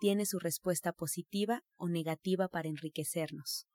tiene 0.00 0.26
su 0.26 0.38
respuesta 0.38 0.92
positiva 0.92 1.62
o 1.76 1.88
negativa 1.88 2.48
para 2.48 2.68
enriquecernos. 2.68 3.66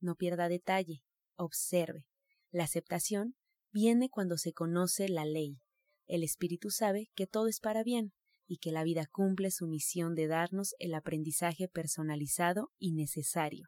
No 0.00 0.14
pierda 0.14 0.48
detalle, 0.48 1.02
observe. 1.36 2.06
La 2.50 2.64
aceptación 2.64 3.36
viene 3.72 4.08
cuando 4.08 4.38
se 4.38 4.52
conoce 4.52 5.08
la 5.08 5.24
ley. 5.24 5.60
El 6.06 6.22
espíritu 6.22 6.70
sabe 6.70 7.10
que 7.14 7.26
todo 7.26 7.48
es 7.48 7.60
para 7.60 7.82
bien 7.82 8.12
y 8.46 8.58
que 8.58 8.72
la 8.72 8.82
vida 8.82 9.06
cumple 9.06 9.50
su 9.50 9.66
misión 9.66 10.14
de 10.14 10.26
darnos 10.26 10.74
el 10.78 10.94
aprendizaje 10.94 11.68
personalizado 11.68 12.70
y 12.78 12.92
necesario. 12.92 13.66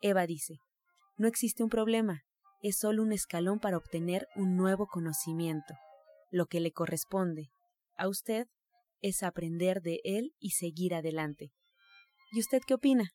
Eva 0.00 0.26
dice, 0.26 0.58
no 1.16 1.26
existe 1.26 1.62
un 1.62 1.70
problema, 1.70 2.22
es 2.60 2.76
solo 2.76 3.02
un 3.02 3.12
escalón 3.12 3.60
para 3.60 3.78
obtener 3.78 4.28
un 4.36 4.56
nuevo 4.56 4.86
conocimiento. 4.86 5.74
Lo 6.30 6.46
que 6.46 6.60
le 6.60 6.72
corresponde 6.72 7.50
a 7.96 8.08
usted 8.08 8.46
es 9.02 9.22
aprender 9.22 9.82
de 9.82 10.00
él 10.04 10.34
y 10.38 10.50
seguir 10.50 10.94
adelante. 10.94 11.52
¿Y 12.32 12.40
usted 12.40 12.60
qué 12.66 12.74
opina? 12.74 13.12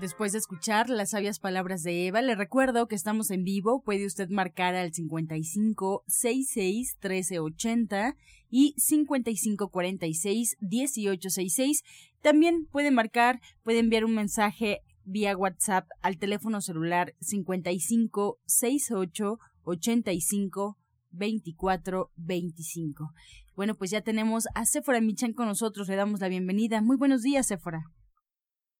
Después 0.00 0.32
de 0.32 0.38
escuchar 0.38 0.88
las 0.88 1.10
sabias 1.10 1.38
palabras 1.38 1.82
de 1.82 2.06
Eva, 2.06 2.22
le 2.22 2.34
recuerdo 2.34 2.88
que 2.88 2.94
estamos 2.94 3.30
en 3.30 3.44
vivo. 3.44 3.82
Puede 3.82 4.06
usted 4.06 4.30
marcar 4.30 4.74
al 4.74 4.94
55 4.94 6.04
66 6.06 6.96
1380 7.02 8.16
y 8.48 8.72
55 8.78 9.68
46 9.68 10.56
1866. 10.60 11.82
También 12.22 12.66
puede 12.72 12.90
marcar, 12.90 13.40
puede 13.62 13.80
enviar 13.80 14.06
un 14.06 14.14
mensaje 14.14 14.80
vía 15.04 15.36
WhatsApp 15.36 15.86
al 16.00 16.16
teléfono 16.16 16.62
celular 16.62 17.14
55 17.20 18.38
68 18.46 19.38
85 19.64 20.78
2425. 21.10 23.10
Bueno, 23.56 23.74
pues 23.74 23.90
ya 23.90 24.00
tenemos 24.00 24.46
a 24.54 24.64
Sephora 24.64 25.00
Michan 25.00 25.32
con 25.32 25.46
nosotros. 25.46 25.88
Le 25.88 25.96
damos 25.96 26.20
la 26.20 26.28
bienvenida. 26.28 26.80
Muy 26.80 26.96
buenos 26.96 27.22
días, 27.22 27.46
Sephora. 27.46 27.82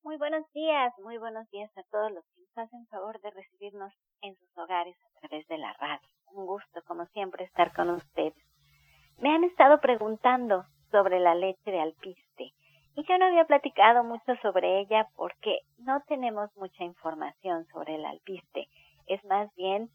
Muy 0.03 0.17
buenos 0.17 0.51
días, 0.53 0.93
muy 1.05 1.19
buenos 1.19 1.49
días 1.51 1.71
a 1.77 1.83
todos 1.91 2.11
los 2.11 2.25
que 2.35 2.41
nos 2.41 2.59
hacen 2.59 2.87
favor 2.87 3.21
de 3.21 3.31
recibirnos 3.31 3.93
en 4.23 4.35
sus 4.37 4.49
hogares 4.57 4.97
a 5.05 5.21
través 5.21 5.47
de 5.47 5.59
la 5.59 5.73
radio. 5.75 6.09
Un 6.33 6.47
gusto, 6.47 6.81
como 6.87 7.05
siempre, 7.07 7.45
estar 7.45 7.73
con 7.75 7.91
ustedes. 7.91 8.35
Me 9.19 9.35
han 9.35 9.45
estado 9.45 9.79
preguntando 9.81 10.65
sobre 10.91 11.21
la 11.21 11.35
leche 11.35 11.71
de 11.71 11.81
alpiste 11.81 12.55
y 12.97 13.05
yo 13.07 13.19
no 13.19 13.27
había 13.27 13.45
platicado 13.45 14.03
mucho 14.03 14.35
sobre 14.43 14.81
ella 14.81 15.09
porque 15.17 15.61
no 15.79 16.03
tenemos 16.09 16.51
mucha 16.57 16.85
información 16.85 17.67
sobre 17.73 17.97
el 17.97 18.05
alpiste. 18.05 18.69
Es 19.07 19.25
más 19.25 19.55
bien 19.55 19.91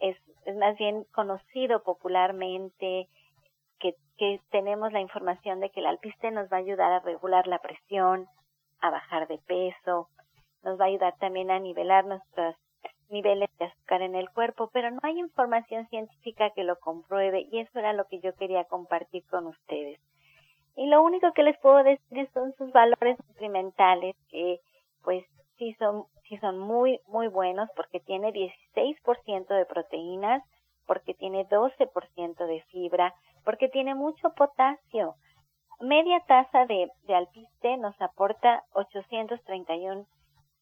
es, 0.00 0.16
es 0.44 0.56
más 0.56 0.76
bien 0.78 1.04
conocido 1.12 1.82
popularmente 1.82 3.08
que, 3.78 3.94
que 4.16 4.40
tenemos 4.50 4.92
la 4.92 5.00
información 5.00 5.60
de 5.60 5.70
que 5.70 5.80
el 5.80 5.86
alpiste 5.86 6.30
nos 6.30 6.50
va 6.50 6.56
a 6.56 6.60
ayudar 6.60 6.92
a 6.92 7.00
regular 7.00 7.46
la 7.46 7.58
presión, 7.58 8.26
a 8.80 8.90
bajar 8.90 9.28
de 9.28 9.38
peso, 9.38 10.08
nos 10.62 10.78
va 10.78 10.84
a 10.84 10.88
ayudar 10.88 11.16
también 11.18 11.50
a 11.50 11.58
nivelar 11.58 12.04
nuestros 12.04 12.56
niveles 13.10 13.48
de 13.58 13.66
azúcar 13.66 14.02
en 14.02 14.14
el 14.14 14.28
cuerpo, 14.30 14.70
pero 14.72 14.90
no 14.90 15.00
hay 15.02 15.18
información 15.18 15.86
científica 15.88 16.50
que 16.50 16.64
lo 16.64 16.78
compruebe 16.78 17.46
y 17.50 17.60
eso 17.60 17.78
era 17.78 17.92
lo 17.92 18.04
que 18.06 18.20
yo 18.20 18.34
quería 18.34 18.64
compartir 18.64 19.24
con 19.30 19.46
ustedes. 19.46 19.98
Y 20.76 20.86
lo 20.86 21.02
único 21.02 21.32
que 21.32 21.42
les 21.42 21.58
puedo 21.58 21.82
decir 21.82 22.28
son 22.32 22.54
sus 22.56 22.70
valores 22.72 23.18
nutrimentales 23.28 24.14
que 24.30 24.60
pues 25.02 25.24
sí 25.56 25.74
son 25.78 26.04
sí 26.28 26.36
son 26.38 26.58
muy 26.58 27.00
muy 27.06 27.28
buenos 27.28 27.68
porque 27.74 28.00
tiene 28.00 28.32
16% 28.32 29.46
de 29.48 29.66
proteínas, 29.66 30.42
porque 30.86 31.14
tiene 31.14 31.46
12% 31.48 32.46
de 32.46 32.62
fibra, 32.70 33.14
porque 33.44 33.68
tiene 33.68 33.94
mucho 33.94 34.30
potasio. 34.34 35.14
Media 35.80 36.20
taza 36.26 36.66
de, 36.66 36.90
de 37.04 37.14
alpiste 37.14 37.76
nos 37.76 38.00
aporta 38.00 38.64
831 38.72 40.06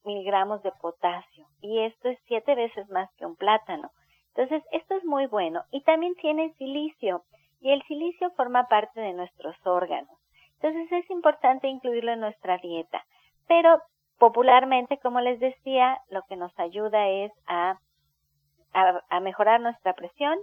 miligramos 0.05 0.63
de 0.63 0.73
potasio 0.81 1.47
y 1.61 1.81
esto 1.81 2.09
es 2.09 2.19
siete 2.27 2.55
veces 2.55 2.89
más 2.91 3.11
que 3.17 3.27
un 3.27 3.37
plátano. 3.37 3.91
Entonces, 4.37 4.63
esto 4.71 4.95
es 4.95 5.05
muy 5.05 5.27
bueno. 5.27 5.65
Y 5.71 5.83
también 5.83 6.15
tiene 6.17 6.53
silicio 6.55 7.25
y 7.61 7.71
el 7.71 7.83
silicio 7.85 8.31
forma 8.33 8.69
parte 8.69 9.01
de 9.01 9.15
nuestros 9.15 9.57
órganos. 9.67 10.17
Entonces, 10.61 10.93
es 10.93 11.11
importante 11.11 11.69
incluirlo 11.69 12.13
en 12.13 12.21
nuestra 12.21 12.59
dieta. 12.59 13.03
Pero 13.49 13.81
popularmente, 14.19 14.99
como 14.99 15.21
les 15.21 15.41
decía, 15.41 15.99
lo 16.11 16.23
que 16.23 16.37
nos 16.37 16.57
ayuda 16.59 17.09
es 17.09 17.33
a, 17.47 17.79
a, 18.73 19.01
a 19.09 19.21
mejorar 19.21 19.61
nuestra 19.61 19.95
presión, 19.95 20.39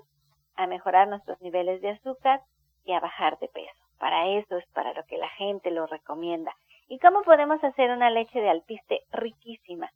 a 0.56 0.68
mejorar 0.68 1.08
nuestros 1.08 1.42
niveles 1.42 1.82
de 1.82 1.92
azúcar 1.92 2.42
y 2.86 2.94
a 2.94 3.00
bajar 3.00 3.40
de 3.40 3.48
peso. 3.48 3.84
Para 4.00 4.28
eso 4.28 4.58
es 4.58 4.66
para 4.74 4.94
lo 4.94 5.04
que 5.06 5.18
la 5.18 5.30
gente 5.30 5.72
lo 5.72 5.88
recomienda. 5.88 6.54
¿Y 6.88 7.00
cómo 7.00 7.22
podemos 7.22 7.64
hacer 7.64 7.90
una 7.92 8.10
leche 8.10 8.40
de 8.40 8.50
alpiste 8.50 9.02
riquísima? 9.12 9.90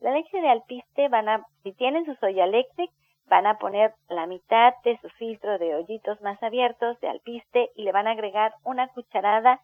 La 0.00 0.10
leche 0.12 0.40
de 0.40 0.50
alpiste 0.50 1.08
van 1.08 1.28
a, 1.28 1.46
si 1.62 1.72
tienen 1.72 2.04
su 2.04 2.14
soya 2.16 2.44
electric, 2.44 2.90
van 3.26 3.46
a 3.46 3.58
poner 3.58 3.94
la 4.08 4.26
mitad 4.26 4.74
de 4.84 4.98
su 4.98 5.08
filtro 5.10 5.58
de 5.58 5.74
hoyitos 5.74 6.20
más 6.20 6.42
abiertos 6.42 7.00
de 7.00 7.08
alpiste 7.08 7.70
y 7.74 7.84
le 7.84 7.92
van 7.92 8.06
a 8.06 8.10
agregar 8.10 8.52
una 8.64 8.88
cucharada 8.88 9.60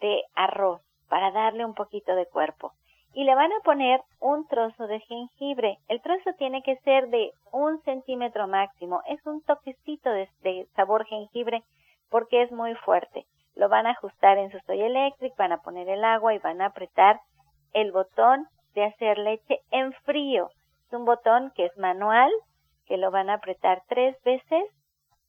de 0.00 0.22
arroz 0.34 0.80
para 1.08 1.32
darle 1.32 1.64
un 1.64 1.74
poquito 1.74 2.14
de 2.14 2.26
cuerpo. 2.26 2.72
Y 3.14 3.24
le 3.24 3.34
van 3.34 3.52
a 3.52 3.60
poner 3.64 4.00
un 4.20 4.46
trozo 4.46 4.86
de 4.86 5.00
jengibre. 5.00 5.78
El 5.88 6.00
trozo 6.00 6.32
tiene 6.38 6.62
que 6.62 6.76
ser 6.78 7.08
de 7.08 7.32
un 7.50 7.80
centímetro 7.82 8.48
máximo. 8.48 9.02
Es 9.06 9.24
un 9.26 9.42
toquecito 9.42 10.10
de, 10.10 10.66
sabor 10.74 11.04
jengibre 11.06 11.62
porque 12.10 12.42
es 12.42 12.52
muy 12.52 12.74
fuerte. 12.76 13.26
Lo 13.54 13.68
van 13.68 13.86
a 13.86 13.90
ajustar 13.90 14.38
en 14.38 14.50
su 14.50 14.58
soy 14.60 14.80
electric, 14.80 15.36
van 15.36 15.52
a 15.52 15.62
poner 15.62 15.88
el 15.88 16.04
agua 16.04 16.34
y 16.34 16.38
van 16.38 16.62
a 16.62 16.66
apretar 16.66 17.20
el 17.74 17.92
botón 17.92 18.46
de 18.74 18.84
hacer 18.84 19.18
leche 19.18 19.60
en 19.70 19.92
frío. 20.04 20.48
Es 20.86 20.92
un 20.94 21.04
botón 21.04 21.52
que 21.54 21.66
es 21.66 21.76
manual, 21.76 22.30
que 22.86 22.96
lo 22.96 23.10
van 23.10 23.28
a 23.28 23.34
apretar 23.34 23.82
tres 23.88 24.16
veces 24.24 24.64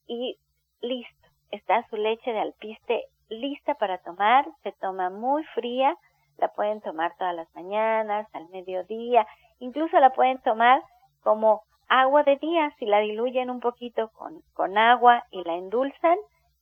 y 0.07 0.37
listo. 0.81 1.27
Está 1.51 1.85
su 1.89 1.97
leche 1.97 2.31
de 2.31 2.39
alpiste 2.39 3.03
lista 3.29 3.75
para 3.75 3.97
tomar. 3.99 4.45
Se 4.63 4.71
toma 4.73 5.09
muy 5.09 5.43
fría. 5.55 5.95
La 6.37 6.47
pueden 6.49 6.81
tomar 6.81 7.15
todas 7.17 7.35
las 7.35 7.53
mañanas, 7.55 8.27
al 8.33 8.49
mediodía. 8.49 9.25
Incluso 9.59 9.99
la 9.99 10.11
pueden 10.11 10.39
tomar 10.39 10.81
como 11.21 11.61
agua 11.87 12.23
de 12.23 12.37
día. 12.37 12.71
Si 12.79 12.85
la 12.85 12.99
diluyen 12.99 13.49
un 13.49 13.59
poquito 13.59 14.09
con, 14.09 14.41
con 14.53 14.77
agua 14.77 15.23
y 15.31 15.43
la 15.43 15.55
endulzan, 15.55 16.17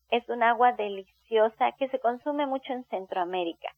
es 0.10 0.28
un 0.30 0.44
agua 0.44 0.74
deliciosa 0.74 1.72
que 1.74 1.88
se 1.90 2.00
consume 2.00 2.46
mucho 2.46 2.74
en 2.74 2.84
Centroamérica. 2.86 3.70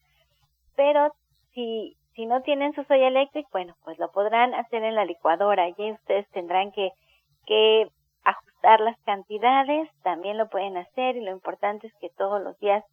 Pero 0.75 1.13
si, 1.53 1.95
si 2.15 2.25
no 2.25 2.41
tienen 2.41 2.73
su 2.73 2.83
soya 2.85 3.07
eléctrica, 3.07 3.47
bueno, 3.51 3.75
pues 3.83 3.99
lo 3.99 4.11
podrán 4.11 4.53
hacer 4.55 4.83
en 4.83 4.95
la 4.95 5.05
licuadora 5.05 5.69
y 5.69 5.91
ustedes 5.91 6.27
tendrán 6.31 6.71
que, 6.71 6.91
que 7.45 7.87
ajustar 8.23 8.79
las 8.79 8.99
cantidades, 9.01 9.89
también 10.01 10.37
lo 10.37 10.49
pueden 10.49 10.77
hacer 10.77 11.15
y 11.15 11.21
lo 11.21 11.31
importante 11.31 11.87
es 11.87 11.93
que 11.95 12.09
todos 12.09 12.41
los 12.41 12.57
días 12.59 12.83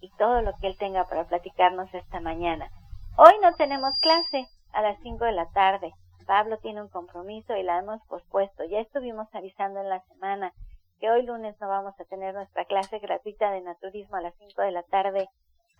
Y 0.00 0.10
todo 0.16 0.42
lo 0.42 0.52
que 0.60 0.66
él 0.66 0.76
tenga 0.78 1.04
para 1.04 1.24
platicarnos 1.24 1.92
esta 1.94 2.20
mañana. 2.20 2.70
Hoy 3.16 3.32
no 3.40 3.54
tenemos 3.54 3.96
clase 3.98 4.46
a 4.72 4.82
las 4.82 4.98
5 5.02 5.24
de 5.24 5.32
la 5.32 5.46
tarde. 5.50 5.92
Pablo 6.26 6.58
tiene 6.58 6.82
un 6.82 6.88
compromiso 6.88 7.56
y 7.56 7.62
la 7.62 7.78
hemos 7.78 8.00
pospuesto. 8.08 8.64
Ya 8.64 8.80
estuvimos 8.80 9.32
avisando 9.32 9.80
en 9.80 9.88
la 9.88 10.00
semana 10.02 10.52
que 10.98 11.10
hoy 11.10 11.22
lunes 11.22 11.56
no 11.60 11.68
vamos 11.68 11.98
a 12.00 12.04
tener 12.04 12.34
nuestra 12.34 12.64
clase 12.64 12.98
gratuita 12.98 13.50
de 13.52 13.60
naturismo 13.60 14.16
a 14.16 14.22
las 14.22 14.34
5 14.38 14.62
de 14.62 14.70
la 14.72 14.82
tarde 14.84 15.28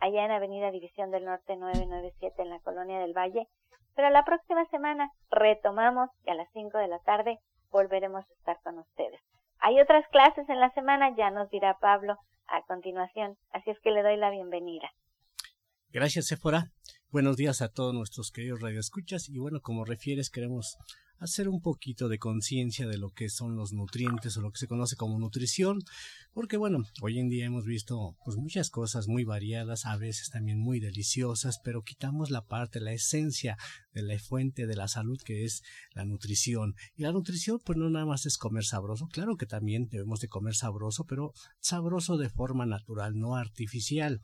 allá 0.02 0.24
en 0.24 0.32
Avenida 0.32 0.72
División 0.72 1.12
del 1.12 1.24
Norte 1.24 1.56
997 1.56 2.42
en 2.42 2.50
la 2.50 2.58
Colonia 2.60 2.98
del 2.98 3.16
Valle. 3.16 3.46
Pero 3.94 4.10
la 4.10 4.24
próxima 4.24 4.66
semana 4.66 5.08
retomamos 5.30 6.10
y 6.26 6.30
a 6.30 6.34
las 6.34 6.48
5 6.52 6.76
de 6.76 6.88
la 6.88 6.98
tarde 7.00 7.38
volveremos 7.70 8.24
a 8.24 8.34
estar 8.34 8.58
con 8.64 8.78
ustedes. 8.78 9.20
Hay 9.60 9.80
otras 9.80 10.04
clases 10.08 10.48
en 10.48 10.58
la 10.58 10.70
semana, 10.70 11.14
ya 11.16 11.30
nos 11.30 11.48
dirá 11.50 11.78
Pablo 11.80 12.16
a 12.48 12.62
continuación, 12.62 13.36
así 13.52 13.70
es 13.70 13.78
que 13.80 13.92
le 13.92 14.02
doy 14.02 14.16
la 14.16 14.30
bienvenida. 14.30 14.90
Gracias, 15.90 16.26
Sephora. 16.26 16.64
Buenos 17.10 17.36
días 17.36 17.62
a 17.62 17.68
todos 17.68 17.94
nuestros 17.94 18.32
queridos 18.32 18.60
radioescuchas 18.60 19.28
y 19.28 19.38
bueno, 19.38 19.60
como 19.60 19.84
refieres, 19.84 20.30
queremos 20.30 20.78
hacer 21.22 21.48
un 21.48 21.60
poquito 21.60 22.08
de 22.08 22.18
conciencia 22.18 22.86
de 22.88 22.98
lo 22.98 23.10
que 23.10 23.28
son 23.28 23.56
los 23.56 23.72
nutrientes 23.72 24.36
o 24.36 24.40
lo 24.40 24.50
que 24.50 24.58
se 24.58 24.66
conoce 24.66 24.96
como 24.96 25.18
nutrición, 25.18 25.78
porque 26.34 26.56
bueno, 26.56 26.84
hoy 27.00 27.18
en 27.18 27.28
día 27.28 27.46
hemos 27.46 27.64
visto 27.64 28.16
pues 28.24 28.36
muchas 28.36 28.70
cosas 28.70 29.06
muy 29.06 29.24
variadas, 29.24 29.86
a 29.86 29.96
veces 29.96 30.30
también 30.30 30.58
muy 30.58 30.80
deliciosas, 30.80 31.60
pero 31.62 31.82
quitamos 31.82 32.30
la 32.30 32.46
parte, 32.46 32.80
la 32.80 32.92
esencia 32.92 33.56
de 33.92 34.02
la 34.02 34.18
fuente 34.18 34.66
de 34.66 34.74
la 34.74 34.88
salud 34.88 35.20
que 35.24 35.44
es 35.44 35.62
la 35.94 36.04
nutrición. 36.04 36.74
Y 36.96 37.02
la 37.02 37.12
nutrición 37.12 37.60
pues 37.64 37.78
no 37.78 37.88
nada 37.88 38.06
más 38.06 38.26
es 38.26 38.36
comer 38.36 38.64
sabroso, 38.64 39.06
claro 39.06 39.36
que 39.36 39.46
también 39.46 39.88
debemos 39.88 40.20
de 40.20 40.28
comer 40.28 40.54
sabroso, 40.54 41.04
pero 41.04 41.32
sabroso 41.60 42.16
de 42.16 42.30
forma 42.30 42.66
natural, 42.66 43.16
no 43.16 43.36
artificial. 43.36 44.20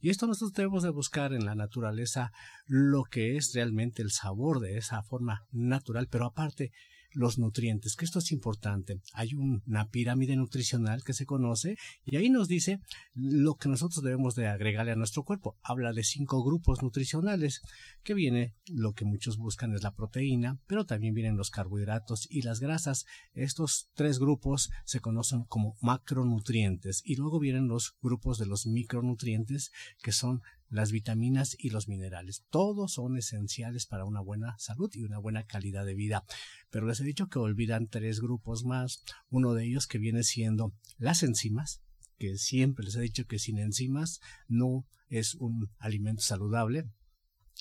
Y 0.00 0.10
esto 0.10 0.26
nosotros 0.26 0.54
debemos 0.54 0.82
de 0.82 0.90
buscar 0.90 1.32
en 1.32 1.44
la 1.44 1.54
naturaleza 1.54 2.32
lo 2.66 3.04
que 3.04 3.36
es 3.36 3.52
realmente 3.54 4.02
el 4.02 4.10
sabor 4.10 4.60
de 4.60 4.78
esa 4.78 5.02
forma 5.02 5.46
natural, 5.50 6.08
pero 6.10 6.26
aparte 6.38 6.70
los 7.12 7.38
nutrientes, 7.38 7.96
que 7.96 8.04
esto 8.04 8.18
es 8.18 8.32
importante. 8.32 9.00
Hay 9.14 9.32
una 9.34 9.88
pirámide 9.88 10.36
nutricional 10.36 11.02
que 11.02 11.14
se 11.14 11.24
conoce 11.24 11.76
y 12.04 12.16
ahí 12.16 12.28
nos 12.28 12.48
dice 12.48 12.80
lo 13.14 13.56
que 13.56 13.70
nosotros 13.70 14.04
debemos 14.04 14.34
de 14.34 14.46
agregarle 14.46 14.92
a 14.92 14.96
nuestro 14.96 15.24
cuerpo. 15.24 15.56
Habla 15.62 15.92
de 15.92 16.04
cinco 16.04 16.44
grupos 16.44 16.82
nutricionales, 16.82 17.62
que 18.04 18.12
viene 18.12 18.54
lo 18.66 18.92
que 18.92 19.06
muchos 19.06 19.38
buscan 19.38 19.74
es 19.74 19.82
la 19.82 19.94
proteína, 19.94 20.60
pero 20.66 20.84
también 20.84 21.14
vienen 21.14 21.38
los 21.38 21.50
carbohidratos 21.50 22.26
y 22.30 22.42
las 22.42 22.60
grasas. 22.60 23.06
Estos 23.32 23.90
tres 23.94 24.18
grupos 24.18 24.70
se 24.84 25.00
conocen 25.00 25.44
como 25.44 25.76
macronutrientes 25.80 27.00
y 27.04 27.16
luego 27.16 27.40
vienen 27.40 27.68
los 27.68 27.96
grupos 28.02 28.38
de 28.38 28.46
los 28.46 28.66
micronutrientes, 28.66 29.72
que 30.02 30.12
son 30.12 30.42
las 30.70 30.92
vitaminas 30.92 31.56
y 31.58 31.70
los 31.70 31.88
minerales. 31.88 32.44
Todos 32.50 32.92
son 32.92 33.16
esenciales 33.16 33.86
para 33.86 34.04
una 34.04 34.20
buena 34.20 34.58
salud 34.58 34.90
y 34.94 35.04
una 35.04 35.18
buena 35.18 35.44
calidad 35.44 35.86
de 35.86 35.94
vida. 35.94 36.24
Pero 36.70 36.86
les 36.86 37.00
he 37.00 37.04
dicho 37.04 37.28
que 37.28 37.38
olvidan 37.38 37.88
tres 37.88 38.20
grupos 38.20 38.64
más. 38.64 39.02
Uno 39.30 39.54
de 39.54 39.64
ellos 39.64 39.86
que 39.86 39.98
viene 39.98 40.22
siendo 40.22 40.72
las 40.98 41.22
enzimas, 41.22 41.82
que 42.18 42.36
siempre 42.36 42.84
les 42.84 42.96
he 42.96 43.00
dicho 43.00 43.26
que 43.26 43.38
sin 43.38 43.58
enzimas 43.58 44.20
no 44.48 44.86
es 45.08 45.34
un 45.34 45.70
alimento 45.78 46.22
saludable. 46.22 46.84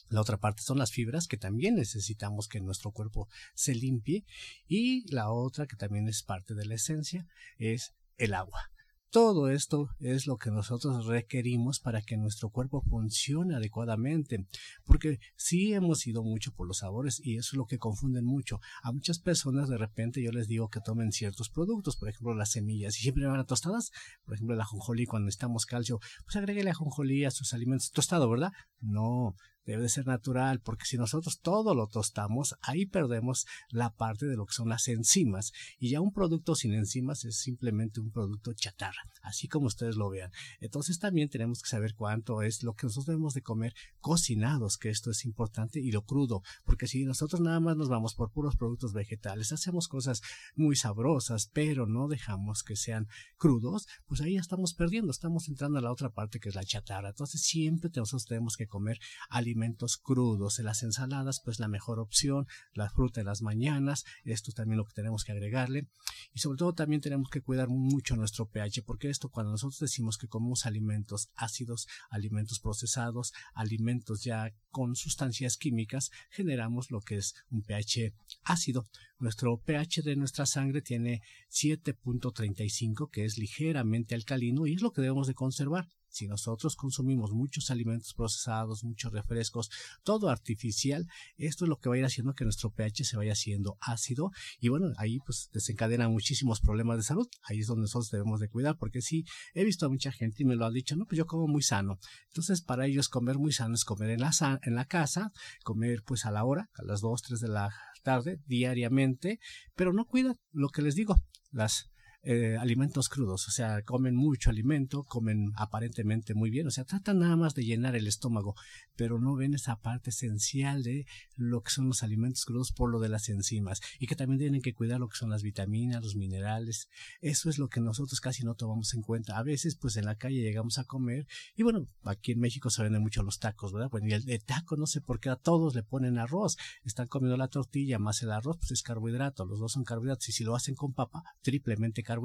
La 0.10 0.22
otra 0.22 0.38
parte 0.38 0.62
son 0.62 0.78
las 0.78 0.92
fibras 0.92 1.28
que 1.28 1.38
también 1.38 1.76
necesitamos 1.76 2.48
que 2.48 2.62
nuestro 2.62 2.92
cuerpo 2.92 3.28
se 3.56 3.76
limpie. 3.76 4.26
Y 4.68 5.10
la 5.12 5.32
otra 5.32 5.68
que 5.68 5.76
también 5.76 6.08
es 6.08 6.24
parte 6.24 6.54
de 6.56 6.66
la 6.66 6.76
esencia 6.76 7.28
es 7.58 7.94
el 8.18 8.34
agua. 8.34 8.72
Todo 9.10 9.50
esto 9.50 9.90
es 10.02 10.28
lo 10.28 10.38
que 10.38 10.52
nosotros 10.52 11.06
requerimos 11.06 11.80
para 11.80 12.02
que 12.02 12.18
nuestro 12.18 12.50
cuerpo 12.50 12.82
funcione 12.82 13.56
adecuadamente, 13.56 14.46
porque 14.84 15.20
sí 15.38 15.74
hemos 15.74 16.06
ido 16.06 16.24
mucho 16.24 16.52
por 16.52 16.68
los 16.68 16.80
sabores 16.80 17.22
y 17.24 17.38
eso 17.38 17.52
es 17.54 17.58
lo 17.58 17.66
que 17.68 17.78
confunden 17.78 18.26
mucho. 18.26 18.60
A 18.84 18.92
muchas 18.92 19.20
personas 19.20 19.70
de 19.70 19.78
repente 19.78 20.22
yo 20.22 20.32
les 20.32 20.50
digo 20.50 20.68
que 20.68 20.82
tomen 20.82 21.14
ciertos 21.14 21.50
productos, 21.50 21.96
por 21.96 22.10
ejemplo 22.10 22.34
las 22.34 22.52
semillas, 22.52 22.98
y 22.98 23.04
siempre 23.04 23.26
van 23.26 23.40
a 23.40 23.46
tostadas, 23.46 23.92
por 24.26 24.34
ejemplo 24.34 24.58
la 24.58 24.64
ajonjolí 24.64 25.06
cuando 25.06 25.28
necesitamos 25.28 25.66
calcio, 25.66 26.00
pues 26.26 26.36
agréguele 26.36 26.70
ajonjolí 26.70 27.24
a 27.24 27.32
sus 27.32 27.54
alimentos 27.54 27.92
tostado, 27.92 28.30
¿verdad? 28.30 28.52
No, 28.82 29.36
debe 29.68 29.84
de 29.84 29.90
ser 29.90 30.08
natural, 30.08 30.62
porque 30.62 30.86
si 30.86 30.98
nosotros 30.98 31.42
todo 31.42 31.76
lo 31.76 31.88
tostamos, 31.88 32.56
ahí 32.62 32.86
perdemos 32.86 33.46
la 33.70 33.94
parte 33.94 34.26
de 34.26 34.38
lo 34.38 34.46
que 34.46 34.54
son 34.54 34.70
las 34.70 34.88
enzimas. 34.88 35.52
Y 35.78 35.90
ya 35.90 36.00
un 36.00 36.14
producto 36.14 36.56
sin 36.56 36.74
enzimas 36.74 37.26
es 37.26 37.38
simplemente 37.38 38.00
un 38.00 38.10
producto 38.10 38.54
chatarra, 38.54 39.04
así 39.22 39.50
como 39.50 39.68
ustedes 39.68 39.98
lo 39.98 40.10
vean. 40.10 40.32
Entonces 40.62 41.00
también 41.00 41.28
tenemos 41.28 41.62
que 41.62 41.70
saber 41.70 41.96
cuánto 41.96 42.42
es 42.42 42.64
lo 42.64 42.76
que 42.76 42.86
nosotros 42.86 43.08
debemos 43.08 43.34
de 43.34 43.42
comer 43.42 43.74
cocinados, 44.00 44.78
que 44.78 44.90
esto 44.90 45.12
es 45.12 45.26
importante, 45.26 45.82
y 45.82 45.92
lo 45.92 46.04
crudo, 46.04 46.44
porque 46.64 46.88
si 46.88 47.04
nosotros 47.04 47.42
nada 47.42 47.60
más 47.60 47.76
nos 47.76 47.90
vamos 47.90 48.16
por 48.16 48.32
puros 48.32 48.56
productos 48.56 48.94
vegetales, 48.94 49.52
hacemos 49.52 49.90
cosas 49.90 50.22
muy 50.56 50.78
sabrosas, 50.78 51.50
pero 51.52 51.88
no 51.88 52.08
dejamos 52.08 52.64
que 52.64 52.78
sean 52.78 53.10
crudos, 53.36 53.86
pues 54.06 54.22
ahí 54.22 54.36
ya 54.36 54.40
estamos 54.40 54.74
perdiendo, 54.74 55.12
estamos 55.12 55.50
entrando 55.50 55.80
a 55.80 55.82
la 55.82 55.92
otra 55.92 56.10
parte 56.10 56.40
que 56.40 56.48
es 56.48 56.56
la 56.56 56.64
chatarra. 56.64 57.10
Entonces 57.10 57.42
siempre 57.42 57.92
nosotros 57.94 58.26
tenemos 58.26 58.56
que 58.56 58.68
comer 58.68 58.98
alimentos 59.30 59.57
alimentos 59.58 59.98
crudos. 59.98 60.60
En 60.60 60.66
las 60.66 60.84
ensaladas, 60.84 61.42
pues 61.44 61.60
la 61.60 61.68
mejor 61.68 62.00
opción, 62.00 62.46
la 62.74 62.90
fruta 62.90 63.22
en 63.22 63.26
las 63.26 63.42
mañanas, 63.42 64.06
esto 64.24 64.52
también 64.52 64.78
lo 64.78 64.86
que 64.86 64.94
tenemos 64.94 65.24
que 65.24 65.32
agregarle. 65.32 65.88
Y 66.34 66.40
sobre 66.40 66.58
todo 66.58 66.74
también 66.74 67.02
tenemos 67.02 67.30
que 67.30 67.42
cuidar 67.42 67.68
mucho 67.68 68.16
nuestro 68.16 68.48
pH, 68.48 68.84
porque 68.84 69.10
esto 69.10 69.30
cuando 69.30 69.52
nosotros 69.52 69.80
decimos 69.80 70.18
que 70.18 70.28
comemos 70.28 70.68
alimentos 70.68 71.30
ácidos, 71.36 71.88
alimentos 72.12 72.60
procesados, 72.60 73.34
alimentos 73.56 74.24
ya 74.24 74.54
con 74.70 74.96
sustancias 74.96 75.58
químicas, 75.58 76.12
generamos 76.30 76.92
lo 76.92 77.02
que 77.02 77.18
es 77.18 77.34
un 77.50 77.64
pH 77.64 78.14
ácido. 78.44 78.86
Nuestro 79.18 79.58
pH 79.58 80.04
de 80.04 80.16
nuestra 80.16 80.46
sangre 80.46 80.84
tiene 80.84 81.24
7.35, 81.50 83.10
que 83.10 83.26
es 83.26 83.40
ligeramente 83.40 84.14
alcalino 84.14 84.68
y 84.68 84.76
es 84.76 84.84
lo 84.84 84.92
que 84.92 85.02
debemos 85.02 85.26
de 85.26 85.34
conservar. 85.34 85.88
Si 86.18 86.28
nosotros 86.28 86.76
consumimos 86.76 87.32
muchos 87.32 87.70
alimentos 87.70 88.16
procesados, 88.16 88.84
muchos 88.84 89.12
refrescos, 89.12 89.70
todo 90.04 90.30
artificial, 90.30 91.08
esto 91.38 91.66
es 91.66 91.70
lo 91.70 91.78
que 91.78 91.90
va 91.90 91.96
a 91.96 92.00
ir 92.00 92.06
haciendo 92.06 92.34
que 92.34 92.44
nuestro 92.44 92.72
pH 92.72 93.04
se 93.04 93.18
vaya 93.18 93.34
haciendo 93.34 93.78
ácido 93.82 94.32
y 94.60 94.70
bueno, 94.70 94.88
ahí 94.98 95.20
pues 95.20 95.50
desencadena 95.54 96.10
muchísimos 96.10 96.60
problemas 96.60 96.98
de 96.98 97.04
salud. 97.04 97.28
Ahí 97.44 97.60
es 97.60 97.68
donde 97.68 97.82
nosotros 97.82 98.10
debemos 98.10 98.40
de 98.40 98.50
cuidar 98.50 98.78
porque 98.80 99.02
sí, 99.02 99.26
he 99.54 99.64
visto 99.64 99.86
a 99.86 99.90
mucha 99.90 100.12
gente 100.12 100.42
y 100.42 100.46
me 100.46 100.56
lo 100.56 100.66
ha 100.66 100.72
dicho, 100.72 100.96
no, 100.96 101.06
pues 101.06 101.20
yo 101.20 101.28
como 101.28 101.48
muy 101.48 101.62
sano. 101.62 102.00
Entonces, 102.30 102.62
para 102.62 102.88
ellos 102.88 103.10
comer 103.10 103.38
muy 103.38 103.52
sano 103.52 103.76
es 103.76 103.86
comer 103.86 104.10
en 104.10 104.22
la, 104.22 104.32
en 104.64 104.74
la 104.74 104.86
casa, 104.86 105.32
comer 105.64 106.02
pues 106.04 106.26
a 106.26 106.32
la 106.32 106.46
hora, 106.46 106.70
a 106.74 106.84
las 106.84 107.02
2, 107.02 107.22
3 107.22 107.40
de 107.42 107.48
la 107.48 107.70
tarde, 108.02 108.40
diariamente, 108.48 109.40
pero 109.76 109.94
no 109.94 110.06
cuidan 110.06 110.36
lo 110.52 110.70
que 110.70 110.82
les 110.82 110.96
digo, 110.96 111.16
las 111.52 111.90
eh, 112.30 112.58
alimentos 112.58 113.08
crudos, 113.08 113.48
o 113.48 113.52
sea, 113.52 113.84
comen 113.84 114.14
mucho 114.14 114.50
alimento, 114.50 115.06
comen 115.06 115.54
aparentemente 115.56 116.34
muy 116.34 116.50
bien, 116.50 116.68
o 116.68 116.72
sea, 116.72 116.84
tratan 116.84 117.20
nada 117.20 117.38
más 117.38 117.56
de 117.56 117.64
llenar 117.64 117.96
el 117.96 118.06
estómago, 118.06 118.54
pero 118.98 119.18
no 119.18 119.38
ven 119.38 119.54
esa 119.54 119.80
parte 119.80 120.10
esencial 120.10 120.84
de 120.84 121.06
lo 121.38 121.62
que 121.64 121.72
son 121.72 121.88
los 121.88 122.04
alimentos 122.04 122.44
crudos 122.44 122.74
por 122.74 122.92
lo 122.92 123.00
de 123.00 123.08
las 123.08 123.30
enzimas 123.30 123.80
y 123.98 124.08
que 124.08 124.18
también 124.18 124.40
tienen 124.40 124.62
que 124.62 124.74
cuidar 124.74 125.00
lo 125.00 125.08
que 125.08 125.16
son 125.16 125.30
las 125.30 125.42
vitaminas, 125.42 126.04
los 126.04 126.18
minerales. 126.18 126.90
Eso 127.22 127.50
es 127.50 127.60
lo 127.60 127.70
que 127.70 127.80
nosotros 127.80 128.20
casi 128.20 128.44
no 128.44 128.56
tomamos 128.56 128.94
en 128.94 129.04
cuenta. 129.04 129.38
A 129.38 129.44
veces, 129.44 129.78
pues 129.78 129.96
en 129.96 130.04
la 130.04 130.16
calle 130.16 130.42
llegamos 130.42 130.80
a 130.80 130.84
comer 130.84 131.28
y 131.56 131.64
bueno, 131.64 131.88
aquí 132.04 132.34
en 132.34 132.42
México 132.42 132.70
se 132.70 132.84
venden 132.84 133.04
mucho 133.04 133.24
los 133.24 133.40
tacos, 133.40 133.72
¿verdad? 133.72 133.90
Bueno, 133.90 134.08
y 134.10 134.12
el, 134.12 134.30
el 134.30 134.44
taco 134.44 134.76
no 134.76 134.86
sé 134.86 135.00
por 135.00 135.22
qué 135.22 135.30
a 135.30 135.38
todos 135.38 135.76
le 135.76 135.84
ponen 135.84 136.18
arroz. 136.18 136.58
Están 136.84 137.08
comiendo 137.08 137.38
la 137.38 137.48
tortilla 137.48 138.00
más 138.00 138.22
el 138.22 138.34
arroz, 138.34 138.58
pues 138.58 138.72
es 138.72 138.84
carbohidrato. 138.84 139.46
Los 139.46 139.60
dos 139.60 139.72
son 139.72 139.86
carbohidratos 139.86 140.28
y 140.28 140.34
si 140.34 140.44
lo 140.44 140.58
hacen 140.58 140.76
con 140.76 140.92
papa, 140.92 141.24
triplemente 141.42 142.04
carbohidrato. 142.04 142.17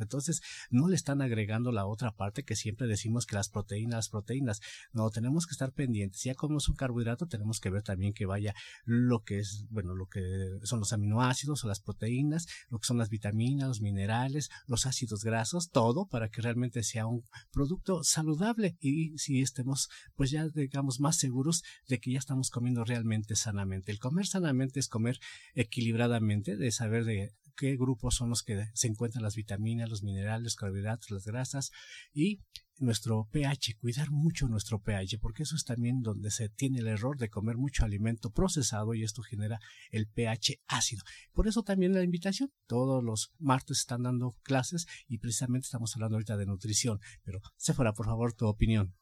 Entonces, 0.00 0.40
no 0.70 0.88
le 0.88 0.96
están 0.96 1.22
agregando 1.22 1.72
la 1.72 1.86
otra 1.86 2.12
parte 2.12 2.44
que 2.44 2.56
siempre 2.56 2.86
decimos 2.86 3.26
que 3.26 3.36
las 3.36 3.48
proteínas, 3.48 3.96
las 3.96 4.08
proteínas. 4.08 4.60
No, 4.92 5.10
tenemos 5.10 5.46
que 5.46 5.52
estar 5.52 5.72
pendientes. 5.72 6.22
Ya 6.22 6.34
comemos 6.34 6.68
un 6.68 6.76
carbohidrato, 6.76 7.26
tenemos 7.26 7.60
que 7.60 7.70
ver 7.70 7.82
también 7.82 8.12
que 8.12 8.26
vaya 8.26 8.54
lo 8.84 9.22
que 9.22 9.40
es, 9.40 9.66
bueno, 9.70 9.94
lo 9.94 10.06
que 10.06 10.20
son 10.62 10.80
los 10.80 10.92
aminoácidos 10.92 11.64
o 11.64 11.68
las 11.68 11.80
proteínas, 11.80 12.46
lo 12.68 12.78
que 12.78 12.86
son 12.86 12.98
las 12.98 13.08
vitaminas, 13.08 13.68
los 13.68 13.80
minerales, 13.80 14.50
los 14.66 14.86
ácidos 14.86 15.24
grasos, 15.24 15.70
todo 15.70 16.06
para 16.06 16.28
que 16.28 16.42
realmente 16.42 16.82
sea 16.82 17.06
un 17.06 17.24
producto 17.52 18.02
saludable 18.02 18.76
y 18.80 19.16
si 19.18 19.40
estemos, 19.42 19.88
pues 20.14 20.30
ya 20.30 20.48
digamos, 20.48 21.00
más 21.00 21.16
seguros 21.16 21.62
de 21.88 21.98
que 21.98 22.12
ya 22.12 22.18
estamos 22.18 22.50
comiendo 22.50 22.84
realmente 22.84 23.36
sanamente. 23.36 23.92
El 23.92 23.98
comer 23.98 24.26
sanamente 24.26 24.80
es 24.80 24.88
comer 24.88 25.18
equilibradamente, 25.54 26.56
de 26.56 26.70
saber 26.72 27.04
de 27.04 27.32
qué 27.60 27.76
grupos 27.76 28.14
son 28.14 28.30
los 28.30 28.42
que 28.42 28.64
se 28.72 28.88
encuentran 28.88 29.22
las 29.22 29.36
vitaminas, 29.36 29.90
los 29.90 30.02
minerales, 30.02 30.44
los 30.44 30.56
carbohidratos, 30.56 31.10
las 31.10 31.26
grasas 31.26 31.70
y 32.14 32.38
nuestro 32.78 33.28
pH, 33.30 33.76
cuidar 33.78 34.10
mucho 34.10 34.48
nuestro 34.48 34.80
pH, 34.80 35.18
porque 35.20 35.42
eso 35.42 35.54
es 35.54 35.66
también 35.66 36.00
donde 36.00 36.30
se 36.30 36.48
tiene 36.48 36.78
el 36.78 36.88
error 36.88 37.18
de 37.18 37.28
comer 37.28 37.58
mucho 37.58 37.84
alimento 37.84 38.30
procesado 38.30 38.94
y 38.94 39.02
esto 39.02 39.20
genera 39.20 39.58
el 39.90 40.06
pH 40.08 40.56
ácido. 40.68 41.02
Por 41.34 41.46
eso 41.48 41.62
también 41.62 41.92
la 41.92 42.02
invitación, 42.02 42.48
todos 42.66 43.04
los 43.04 43.34
martes 43.38 43.80
están 43.80 44.04
dando 44.04 44.32
clases 44.42 44.86
y 45.06 45.18
precisamente 45.18 45.66
estamos 45.66 45.94
hablando 45.94 46.16
ahorita 46.16 46.38
de 46.38 46.46
nutrición, 46.46 46.98
pero 47.22 47.40
Sephora, 47.56 47.92
por 47.92 48.06
favor, 48.06 48.32
tu 48.32 48.46
opinión. 48.48 48.94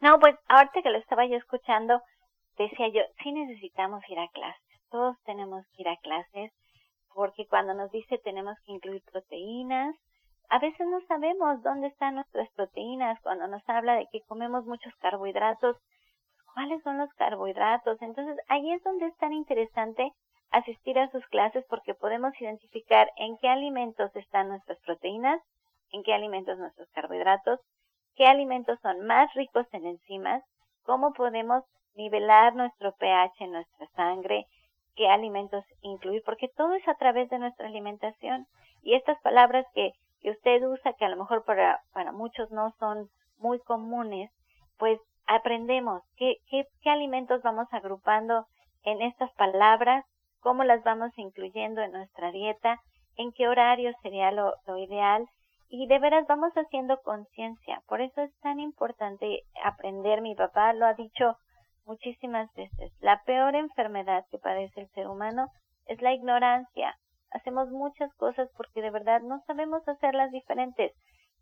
No, 0.00 0.18
pues 0.18 0.34
ahorita 0.48 0.80
que 0.82 0.90
lo 0.90 0.98
estaba 0.98 1.26
yo 1.26 1.36
escuchando, 1.36 2.00
decía 2.56 2.88
yo, 2.88 3.02
sí 3.22 3.32
necesitamos 3.32 4.00
ir 4.08 4.18
a 4.18 4.28
clases, 4.32 4.80
todos 4.88 5.16
tenemos 5.26 5.66
que 5.76 5.82
ir 5.82 5.88
a 5.88 5.96
clases, 5.98 6.50
porque 7.14 7.46
cuando 7.46 7.74
nos 7.74 7.90
dice 7.90 8.18
tenemos 8.18 8.56
que 8.64 8.72
incluir 8.72 9.02
proteínas, 9.10 9.94
a 10.48 10.58
veces 10.58 10.86
no 10.86 11.00
sabemos 11.06 11.62
dónde 11.62 11.88
están 11.88 12.16
nuestras 12.16 12.48
proteínas, 12.56 13.20
cuando 13.22 13.46
nos 13.46 13.62
habla 13.68 13.94
de 13.94 14.06
que 14.10 14.22
comemos 14.22 14.64
muchos 14.64 14.92
carbohidratos, 14.96 15.76
¿cuáles 16.54 16.82
son 16.82 16.98
los 16.98 17.12
carbohidratos? 17.14 18.02
Entonces 18.02 18.36
ahí 18.48 18.72
es 18.72 18.82
donde 18.82 19.06
es 19.06 19.16
tan 19.18 19.32
interesante 19.32 20.12
asistir 20.50 20.98
a 20.98 21.10
sus 21.10 21.24
clases 21.26 21.64
porque 21.68 21.94
podemos 21.94 22.32
identificar 22.40 23.08
en 23.16 23.36
qué 23.38 23.48
alimentos 23.48 24.14
están 24.16 24.48
nuestras 24.48 24.78
proteínas, 24.80 25.40
en 25.92 26.02
qué 26.02 26.12
alimentos 26.12 26.58
nuestros 26.58 26.88
carbohidratos, 26.90 27.60
qué 28.16 28.26
alimentos 28.26 28.78
son 28.82 29.06
más 29.06 29.32
ricos 29.34 29.66
en 29.72 29.86
enzimas, 29.86 30.42
cómo 30.82 31.12
podemos 31.12 31.64
nivelar 31.94 32.54
nuestro 32.54 32.92
pH 32.96 33.44
en 33.44 33.52
nuestra 33.52 33.86
sangre, 33.94 34.46
qué 35.00 35.08
alimentos 35.08 35.64
incluir, 35.80 36.22
porque 36.26 36.48
todo 36.58 36.74
es 36.74 36.86
a 36.86 36.94
través 36.94 37.30
de 37.30 37.38
nuestra 37.38 37.66
alimentación. 37.66 38.44
Y 38.82 38.96
estas 38.96 39.18
palabras 39.22 39.64
que, 39.72 39.92
que 40.20 40.30
usted 40.30 40.62
usa, 40.62 40.92
que 40.92 41.06
a 41.06 41.08
lo 41.08 41.16
mejor 41.16 41.42
para, 41.46 41.80
para 41.94 42.12
muchos 42.12 42.50
no 42.50 42.70
son 42.78 43.08
muy 43.38 43.60
comunes, 43.60 44.30
pues 44.78 45.00
aprendemos 45.26 46.02
qué, 46.18 46.34
qué, 46.50 46.64
qué 46.82 46.90
alimentos 46.90 47.40
vamos 47.42 47.66
agrupando 47.72 48.44
en 48.82 49.00
estas 49.00 49.32
palabras, 49.36 50.04
cómo 50.40 50.64
las 50.64 50.84
vamos 50.84 51.16
incluyendo 51.16 51.80
en 51.80 51.92
nuestra 51.92 52.30
dieta, 52.30 52.78
en 53.16 53.32
qué 53.32 53.48
horario 53.48 53.92
sería 54.02 54.30
lo, 54.32 54.52
lo 54.66 54.76
ideal 54.76 55.26
y 55.70 55.86
de 55.86 55.98
veras 55.98 56.26
vamos 56.28 56.52
haciendo 56.56 57.00
conciencia. 57.02 57.80
Por 57.86 58.02
eso 58.02 58.20
es 58.20 58.38
tan 58.40 58.60
importante 58.60 59.44
aprender. 59.64 60.20
Mi 60.20 60.34
papá 60.34 60.74
lo 60.74 60.84
ha 60.84 60.92
dicho 60.92 61.36
muchísimas 61.86 62.52
veces. 62.54 62.92
La 63.00 63.22
peor 63.24 63.54
enfermedad 63.54 64.24
que 64.30 64.38
padece 64.38 64.82
el 64.82 64.90
ser 64.90 65.08
humano 65.08 65.48
es 65.86 66.00
la 66.02 66.12
ignorancia. 66.12 66.94
Hacemos 67.30 67.70
muchas 67.70 68.12
cosas 68.14 68.48
porque 68.56 68.82
de 68.82 68.90
verdad 68.90 69.20
no 69.20 69.40
sabemos 69.46 69.86
hacerlas 69.88 70.30
diferentes. 70.32 70.92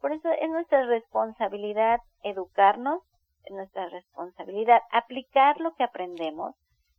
Por 0.01 0.13
eso 0.13 0.31
es 0.31 0.49
nuestra 0.51 0.85
responsabilidad 0.87 2.01
educarnos, 2.23 3.03
es 3.45 3.55
nuestra 3.55 3.89
responsabilidad 3.89 4.81
aplicar 4.93 5.61
lo 5.61 5.75
que 5.75 5.85
aprendemos, 5.85 6.55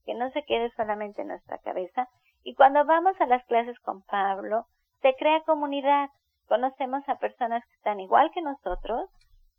que 0.06 0.16
no 0.16 0.30
se 0.32 0.44
quede 0.44 0.72
solamente 0.76 1.22
en 1.22 1.30
nuestra 1.30 1.60
cabeza. 1.60 2.08
Y 2.44 2.56
cuando 2.56 2.86
vamos 2.86 3.20
a 3.22 3.26
las 3.26 3.46
clases 3.46 3.78
con 3.80 4.02
Pablo, 4.04 4.66
se 5.02 5.14
crea 5.16 5.42
comunidad. 5.44 6.10
Conocemos 6.48 7.08
a 7.08 7.20
personas 7.20 7.64
que 7.66 7.76
están 7.76 8.00
igual 8.00 8.32
que 8.34 8.42
nosotros, 8.42 9.10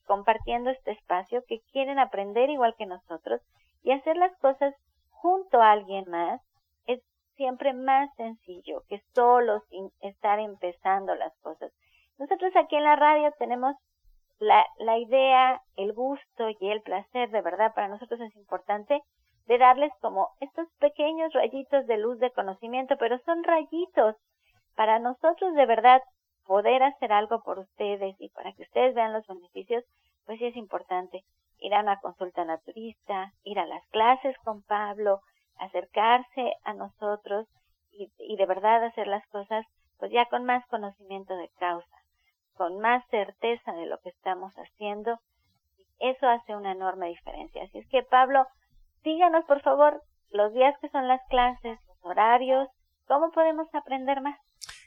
compartiendo 0.06 0.70
este 0.70 0.90
espacio, 0.92 1.42
que 1.46 1.60
quieren 1.72 1.98
aprender 1.98 2.50
igual 2.50 2.74
que 2.76 2.86
nosotros 2.86 3.40
y 3.82 3.92
hacer 3.92 4.16
las 4.16 4.36
cosas 4.38 4.74
junto 5.10 5.60
a 5.60 5.72
alguien 5.72 6.08
más 6.08 6.40
es 6.86 7.00
siempre 7.36 7.72
más 7.72 8.14
sencillo 8.16 8.82
que 8.88 9.02
solo 9.14 9.60
sin 9.70 9.90
estar 10.00 10.38
empezando 10.38 11.14
las 11.14 11.36
cosas. 11.40 11.72
Nosotros 12.18 12.54
aquí 12.56 12.76
en 12.76 12.84
la 12.84 12.96
radio 12.96 13.32
tenemos 13.38 13.74
la, 14.38 14.64
la 14.78 14.98
idea, 14.98 15.60
el 15.76 15.92
gusto 15.92 16.48
y 16.48 16.70
el 16.70 16.82
placer, 16.82 17.30
de 17.30 17.42
verdad, 17.42 17.74
para 17.74 17.88
nosotros 17.88 18.20
es 18.20 18.34
importante 18.36 19.00
de 19.46 19.58
darles 19.58 19.92
como 20.00 20.28
estos 20.40 20.68
pequeños 20.78 21.32
rayitos 21.32 21.86
de 21.86 21.98
luz 21.98 22.18
de 22.18 22.30
conocimiento, 22.30 22.96
pero 22.98 23.18
son 23.20 23.42
rayitos. 23.42 24.16
Para 24.76 24.98
nosotros 24.98 25.54
de 25.54 25.66
verdad 25.66 26.00
poder 26.46 26.82
hacer 26.82 27.12
algo 27.12 27.42
por 27.42 27.58
ustedes 27.58 28.16
y 28.18 28.28
para 28.30 28.52
que 28.52 28.62
ustedes 28.62 28.94
vean 28.94 29.12
los 29.12 29.26
beneficios, 29.26 29.84
pues 30.24 30.38
sí 30.38 30.46
es 30.46 30.56
importante 30.56 31.24
ir 31.60 31.74
a 31.74 31.80
una 31.80 32.00
consulta 32.00 32.44
naturista, 32.44 33.32
ir 33.44 33.58
a 33.58 33.66
las 33.66 33.86
clases 33.88 34.36
con 34.44 34.62
Pablo, 34.62 35.20
acercarse 35.58 36.54
a 36.64 36.74
nosotros 36.74 37.46
y, 37.92 38.10
y 38.18 38.36
de 38.36 38.46
verdad 38.46 38.84
hacer 38.84 39.06
las 39.06 39.26
cosas 39.28 39.66
pues 39.98 40.10
ya 40.10 40.24
con 40.26 40.44
más 40.44 40.66
conocimiento 40.66 41.36
de 41.36 41.50
causa, 41.58 41.96
con 42.54 42.78
más 42.78 43.06
certeza 43.10 43.72
de 43.72 43.86
lo 43.86 43.98
que 43.98 44.08
estamos 44.08 44.52
haciendo. 44.54 45.18
Eso 45.98 46.26
hace 46.26 46.56
una 46.56 46.72
enorme 46.72 47.08
diferencia. 47.08 47.62
Así 47.64 47.78
es 47.78 47.88
que 47.88 48.02
Pablo, 48.02 48.46
díganos 49.04 49.44
por 49.44 49.60
favor 49.60 50.02
los 50.30 50.52
días 50.54 50.74
que 50.80 50.88
son 50.88 51.06
las 51.06 51.20
clases, 51.28 51.78
los 51.86 51.98
horarios, 52.02 52.68
cómo 53.06 53.30
podemos 53.30 53.72
aprender 53.74 54.22
más. 54.22 54.38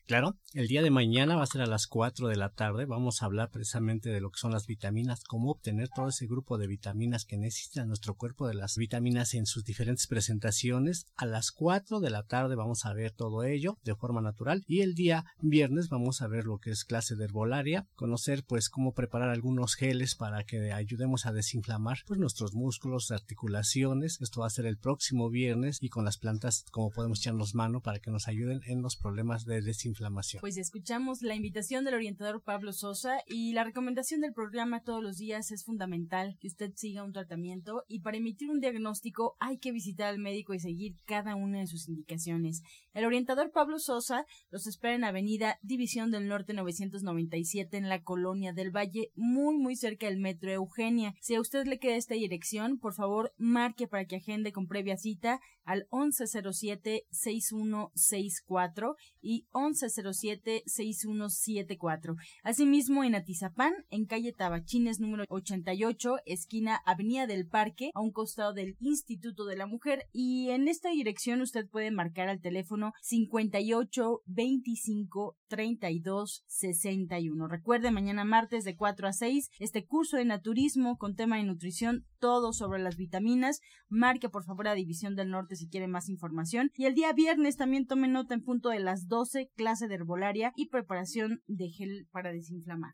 Claro, 0.05 0.37
el 0.53 0.67
día 0.67 0.81
de 0.81 0.91
mañana 0.91 1.37
va 1.37 1.43
a 1.43 1.47
ser 1.47 1.61
a 1.61 1.65
las 1.65 1.87
4 1.87 2.27
de 2.27 2.35
la 2.35 2.49
tarde. 2.49 2.83
Vamos 2.83 3.21
a 3.21 3.25
hablar 3.25 3.51
precisamente 3.51 4.09
de 4.09 4.19
lo 4.19 4.31
que 4.31 4.37
son 4.37 4.51
las 4.51 4.67
vitaminas, 4.67 5.23
cómo 5.23 5.49
obtener 5.49 5.87
todo 5.87 6.09
ese 6.09 6.27
grupo 6.27 6.57
de 6.57 6.67
vitaminas 6.67 7.23
que 7.23 7.37
necesita 7.37 7.85
nuestro 7.85 8.15
cuerpo, 8.15 8.45
de 8.45 8.53
las 8.53 8.75
vitaminas 8.75 9.33
en 9.33 9.45
sus 9.45 9.63
diferentes 9.63 10.07
presentaciones. 10.07 11.05
A 11.15 11.25
las 11.25 11.53
4 11.53 12.01
de 12.01 12.09
la 12.09 12.23
tarde 12.23 12.55
vamos 12.55 12.85
a 12.85 12.93
ver 12.93 13.11
todo 13.11 13.45
ello 13.45 13.77
de 13.85 13.95
forma 13.95 14.19
natural. 14.19 14.65
Y 14.67 14.81
el 14.81 14.93
día 14.93 15.23
viernes 15.39 15.87
vamos 15.87 16.21
a 16.21 16.27
ver 16.27 16.43
lo 16.43 16.57
que 16.57 16.71
es 16.71 16.83
clase 16.83 17.15
de 17.15 17.23
herbolaria, 17.23 17.87
conocer 17.95 18.43
pues 18.45 18.67
cómo 18.67 18.93
preparar 18.93 19.29
algunos 19.29 19.75
geles 19.75 20.15
para 20.15 20.43
que 20.43 20.73
ayudemos 20.73 21.25
a 21.25 21.31
desinflamar 21.31 21.99
pues 22.05 22.19
nuestros 22.19 22.53
músculos, 22.53 23.09
articulaciones. 23.11 24.19
Esto 24.19 24.41
va 24.41 24.47
a 24.47 24.49
ser 24.49 24.65
el 24.65 24.77
próximo 24.77 25.29
viernes 25.29 25.77
y 25.79 25.87
con 25.87 26.03
las 26.03 26.17
plantas 26.17 26.65
como 26.71 26.89
podemos 26.89 27.19
echarnos 27.19 27.55
mano 27.55 27.79
para 27.79 27.99
que 27.99 28.11
nos 28.11 28.27
ayuden 28.27 28.59
en 28.65 28.81
los 28.81 28.97
problemas 28.97 29.45
de 29.45 29.61
desinflamación 29.61 29.92
inflamación. 29.93 30.41
Pues 30.41 30.57
escuchamos 30.57 31.21
la 31.21 31.35
invitación 31.35 31.85
del 31.85 31.93
orientador 31.93 32.43
Pablo 32.43 32.73
Sosa 32.73 33.19
y 33.27 33.53
la 33.53 33.63
recomendación 33.63 34.21
del 34.21 34.33
programa 34.33 34.83
todos 34.83 35.01
los 35.01 35.17
días 35.17 35.51
es 35.51 35.63
fundamental 35.63 36.37
que 36.39 36.47
usted 36.47 36.71
siga 36.75 37.03
un 37.03 37.13
tratamiento 37.13 37.83
y 37.87 38.01
para 38.01 38.17
emitir 38.17 38.49
un 38.49 38.59
diagnóstico 38.59 39.35
hay 39.39 39.57
que 39.57 39.71
visitar 39.71 40.07
al 40.07 40.19
médico 40.19 40.53
y 40.53 40.59
seguir 40.59 40.97
cada 41.05 41.35
una 41.35 41.59
de 41.59 41.67
sus 41.67 41.87
indicaciones. 41.87 42.61
El 42.93 43.05
orientador 43.05 43.51
Pablo 43.51 43.79
Sosa 43.79 44.25
los 44.51 44.67
espera 44.67 44.95
en 44.95 45.03
Avenida 45.03 45.57
División 45.61 46.11
del 46.11 46.27
Norte 46.27 46.53
997 46.53 47.77
en 47.77 47.89
la 47.89 48.03
Colonia 48.03 48.53
del 48.53 48.75
Valle, 48.75 49.11
muy 49.15 49.57
muy 49.57 49.75
cerca 49.75 50.07
del 50.07 50.19
Metro 50.19 50.51
Eugenia. 50.51 51.13
Si 51.21 51.35
a 51.35 51.41
usted 51.41 51.65
le 51.65 51.79
queda 51.79 51.95
esta 51.95 52.15
dirección, 52.15 52.79
por 52.79 52.93
favor 52.93 53.33
marque 53.37 53.87
para 53.87 54.05
que 54.05 54.17
agende 54.17 54.51
con 54.51 54.67
previa 54.67 54.97
cita 54.97 55.39
al 55.63 55.87
1107 55.91 57.05
6164 57.09 58.95
y 59.21 59.47
11 59.51 59.82
1107-6174. 59.83 62.15
Asimismo, 62.43 63.03
en 63.03 63.15
Atizapán, 63.15 63.73
en 63.89 64.05
calle 64.05 64.31
Tabachines 64.33 64.99
número 64.99 65.23
88, 65.29 66.17
esquina 66.25 66.81
Avenida 66.85 67.25
del 67.27 67.47
Parque, 67.47 67.91
a 67.93 68.01
un 68.01 68.11
costado 68.11 68.53
del 68.53 68.75
Instituto 68.79 69.45
de 69.45 69.57
la 69.57 69.67
Mujer. 69.67 70.07
Y 70.11 70.49
en 70.49 70.67
esta 70.67 70.89
dirección 70.89 71.41
usted 71.41 71.69
puede 71.69 71.91
marcar 71.91 72.29
al 72.29 72.41
teléfono 72.41 72.93
58 73.01 74.21
25 74.25 75.37
32 75.47 76.43
61. 76.47 77.47
Recuerde, 77.47 77.91
mañana 77.91 78.25
martes 78.25 78.63
de 78.63 78.75
4 78.75 79.07
a 79.07 79.13
6, 79.13 79.51
este 79.59 79.85
curso 79.85 80.17
de 80.17 80.25
naturismo 80.25 80.97
con 80.97 81.15
tema 81.15 81.37
de 81.37 81.43
nutrición, 81.43 82.07
todo 82.19 82.53
sobre 82.53 82.81
las 82.81 82.97
vitaminas. 82.97 83.59
Marque 83.87 84.29
por 84.29 84.43
favor 84.43 84.67
a 84.67 84.75
División 84.75 85.15
del 85.15 85.29
Norte 85.29 85.55
si 85.55 85.67
quiere 85.67 85.87
más 85.87 86.09
información. 86.09 86.71
Y 86.75 86.85
el 86.85 86.95
día 86.95 87.13
viernes 87.13 87.57
también 87.57 87.85
tome 87.85 88.07
nota 88.07 88.33
en 88.33 88.43
punto 88.43 88.69
de 88.69 88.79
las 88.79 89.07
12, 89.07 89.51
de 89.79 89.95
herbolaria 89.95 90.53
y 90.55 90.69
preparación 90.69 91.41
de 91.47 91.69
gel 91.69 92.07
para 92.11 92.31
desinflamar. 92.31 92.93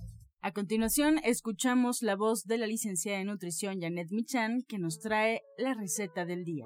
A 0.43 0.53
continuación, 0.53 1.19
escuchamos 1.23 2.01
la 2.01 2.15
voz 2.15 2.47
de 2.47 2.57
la 2.57 2.65
licenciada 2.65 3.19
en 3.19 3.27
nutrición 3.27 3.79
Janet 3.79 4.07
Michan, 4.09 4.63
que 4.67 4.79
nos 4.79 4.99
trae 4.99 5.43
la 5.55 5.75
receta 5.75 6.25
del 6.25 6.43
día. 6.45 6.65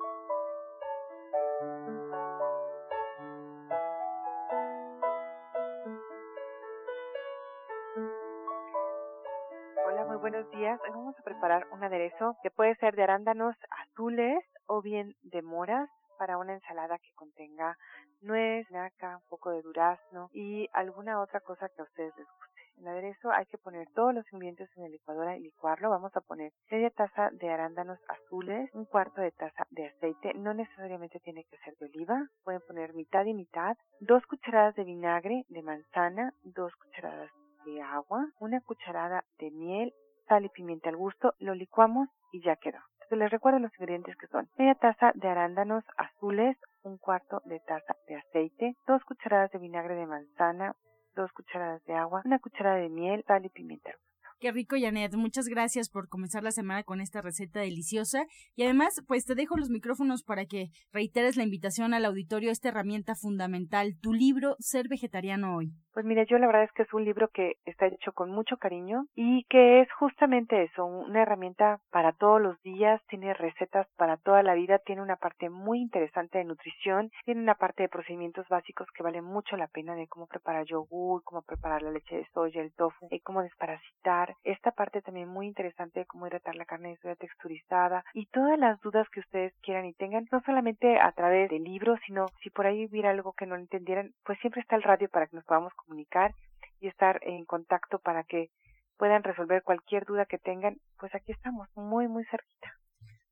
Hola, 9.85 10.05
muy 10.07 10.17
buenos 10.21 10.49
días. 10.51 10.79
Hoy 10.81 10.91
vamos 10.91 11.19
a 11.19 11.23
preparar 11.23 11.67
un 11.73 11.83
aderezo 11.83 12.37
que 12.41 12.51
puede 12.51 12.75
ser 12.77 12.95
de 12.95 13.03
arándanos 13.03 13.57
azules 13.89 14.39
o 14.67 14.81
bien 14.81 15.17
de 15.23 15.41
moras 15.41 15.89
para 16.17 16.37
una 16.37 16.53
ensalada 16.53 16.97
que 16.97 17.11
contenga 17.15 17.77
nuez, 18.21 18.71
naca, 18.71 19.17
un 19.17 19.29
poco 19.29 19.51
de 19.51 19.61
durazno 19.63 20.29
y 20.31 20.69
alguna 20.71 21.19
otra 21.19 21.41
cosa 21.41 21.67
que 21.67 21.81
a 21.81 21.83
ustedes 21.83 22.13
les 22.15 22.25
guste. 22.25 22.44
El 22.77 22.87
aderezo 22.87 23.31
hay 23.31 23.45
que 23.45 23.57
poner 23.57 23.87
todos 23.93 24.13
los 24.13 24.25
ingredientes 24.31 24.69
en 24.75 24.83
la 24.83 24.89
licuadora 24.89 25.37
y 25.37 25.41
licuarlo. 25.41 25.89
Vamos 25.89 26.15
a 26.15 26.21
poner 26.21 26.51
media 26.69 26.89
taza 26.89 27.29
de 27.31 27.49
arándanos 27.49 27.99
azules, 28.07 28.69
un 28.73 28.85
cuarto 28.85 29.21
de 29.21 29.31
taza 29.31 29.65
de 29.69 29.87
aceite, 29.87 30.33
no 30.35 30.53
necesariamente 30.53 31.19
tiene 31.21 31.45
que 31.45 31.57
ser 31.59 31.75
de 31.77 31.85
oliva, 31.85 32.27
pueden 32.43 32.61
poner 32.67 32.93
mitad 32.93 33.25
y 33.25 33.33
mitad, 33.33 33.77
dos 34.01 34.25
cucharadas 34.25 34.75
de 34.75 34.83
vinagre 34.83 35.45
de 35.49 35.61
manzana, 35.61 36.33
dos 36.43 36.75
cucharadas 36.75 37.31
de 37.65 37.81
agua, 37.81 38.27
una 38.39 38.61
cucharada 38.61 39.23
de 39.39 39.51
miel, 39.51 39.93
sal 40.27 40.45
y 40.45 40.49
pimienta 40.49 40.89
al 40.89 40.97
gusto, 40.97 41.33
lo 41.39 41.55
licuamos 41.55 42.09
y 42.31 42.41
ya 42.43 42.55
quedó. 42.57 42.79
Entonces 42.93 43.19
les 43.19 43.31
recuerdo 43.31 43.59
los 43.59 43.73
ingredientes 43.79 44.17
que 44.17 44.27
son 44.27 44.49
media 44.57 44.75
taza 44.75 45.11
de 45.13 45.27
arándanos 45.27 45.83
azules, 45.97 46.57
un 46.83 46.97
cuarto 46.97 47.41
de 47.45 47.59
taza 47.59 47.95
de 48.07 48.15
aceite, 48.15 48.75
dos 48.87 49.03
cucharadas 49.05 49.51
de 49.51 49.59
vinagre 49.59 49.95
de 49.95 50.07
manzana, 50.07 50.75
dos 51.15 51.31
cucharadas 51.31 51.83
de 51.85 51.93
agua, 51.93 52.21
una 52.25 52.39
cucharada 52.39 52.77
de 52.77 52.89
miel, 52.89 53.23
sal 53.27 53.45
y 53.45 53.49
pimienta. 53.49 53.91
Qué 54.39 54.51
rico, 54.51 54.75
Janet. 54.79 55.15
Muchas 55.15 55.47
gracias 55.47 55.89
por 55.89 56.09
comenzar 56.09 56.43
la 56.43 56.51
semana 56.51 56.83
con 56.83 56.99
esta 56.99 57.21
receta 57.21 57.61
deliciosa. 57.61 58.25
Y 58.55 58.63
además, 58.63 59.01
pues 59.07 59.25
te 59.25 59.33
dejo 59.33 59.55
los 59.57 59.69
micrófonos 59.69 60.23
para 60.23 60.45
que 60.45 60.69
reiteres 60.91 61.37
la 61.37 61.43
invitación 61.43 61.93
al 61.93 62.05
auditorio 62.05 62.49
a 62.49 62.51
esta 62.51 62.69
herramienta 62.69 63.15
fundamental, 63.15 63.93
tu 64.01 64.13
libro 64.13 64.55
Ser 64.59 64.87
Vegetariano 64.89 65.55
Hoy. 65.55 65.71
Pues 65.95 66.05
mira, 66.05 66.25
yo 66.25 66.37
la 66.37 66.47
verdad 66.47 66.63
es 66.63 66.71
que 66.73 66.83
es 66.83 66.93
un 66.93 67.05
libro 67.05 67.29
que 67.29 67.53
está 67.63 67.87
hecho 67.87 68.11
con 68.11 68.29
mucho 68.29 68.57
cariño 68.57 69.05
y 69.15 69.45
que 69.45 69.79
es 69.79 69.87
justamente 69.93 70.63
eso, 70.63 70.85
una 70.85 71.21
herramienta 71.21 71.79
para 71.89 72.11
todos 72.11 72.41
los 72.41 72.61
días, 72.63 73.01
tiene 73.07 73.33
recetas 73.33 73.87
para 73.95 74.17
toda 74.17 74.43
la 74.43 74.55
vida, 74.55 74.79
tiene 74.79 75.01
una 75.01 75.15
parte 75.15 75.49
muy 75.49 75.79
interesante 75.79 76.39
de 76.39 76.43
nutrición, 76.43 77.11
tiene 77.23 77.39
una 77.39 77.55
parte 77.55 77.83
de 77.83 77.89
procedimientos 77.89 78.45
básicos 78.49 78.89
que 78.93 79.03
vale 79.03 79.21
mucho 79.21 79.55
la 79.55 79.67
pena 79.67 79.95
de 79.95 80.07
cómo 80.07 80.27
preparar 80.27 80.65
yogur, 80.65 81.23
cómo 81.23 81.43
preparar 81.43 81.81
la 81.81 81.91
leche 81.91 82.17
de 82.17 82.27
soya, 82.33 82.61
el 82.61 82.73
tofu, 82.73 83.07
y 83.09 83.21
cómo 83.21 83.41
desparasitar, 83.41 84.24
esta 84.43 84.71
parte 84.71 85.01
también 85.01 85.27
muy 85.27 85.47
interesante 85.47 86.01
de 86.01 86.05
cómo 86.05 86.27
hidratar 86.27 86.55
la 86.55 86.65
carne 86.65 86.89
de 86.89 86.97
soya 86.97 87.15
texturizada 87.15 88.03
y 88.13 88.25
todas 88.27 88.57
las 88.57 88.79
dudas 88.81 89.07
que 89.09 89.19
ustedes 89.19 89.53
quieran 89.61 89.85
y 89.85 89.93
tengan, 89.93 90.27
no 90.31 90.41
solamente 90.41 90.99
a 90.99 91.11
través 91.11 91.49
del 91.49 91.63
libro, 91.63 91.95
sino 92.05 92.27
si 92.41 92.49
por 92.49 92.65
ahí 92.65 92.85
hubiera 92.85 93.11
algo 93.11 93.33
que 93.33 93.45
no 93.45 93.55
entendieran, 93.55 94.11
pues 94.23 94.39
siempre 94.39 94.61
está 94.61 94.75
el 94.75 94.83
radio 94.83 95.09
para 95.09 95.27
que 95.27 95.35
nos 95.35 95.45
podamos 95.45 95.73
comunicar 95.73 96.33
y 96.79 96.87
estar 96.87 97.19
en 97.23 97.45
contacto 97.45 97.99
para 97.99 98.23
que 98.23 98.49
puedan 98.97 99.23
resolver 99.23 99.63
cualquier 99.63 100.05
duda 100.05 100.25
que 100.25 100.37
tengan, 100.37 100.77
pues 100.97 101.13
aquí 101.15 101.31
estamos, 101.31 101.67
muy, 101.75 102.07
muy 102.07 102.23
cerquita. 102.25 102.73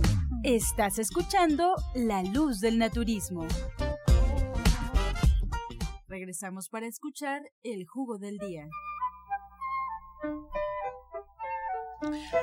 Estás 0.43 0.97
escuchando 0.97 1.75
La 1.93 2.23
Luz 2.23 2.61
del 2.61 2.79
Naturismo. 2.79 3.47
Regresamos 6.07 6.67
para 6.67 6.87
escuchar 6.87 7.43
el 7.61 7.85
jugo 7.85 8.17
del 8.17 8.39
día. 8.39 8.67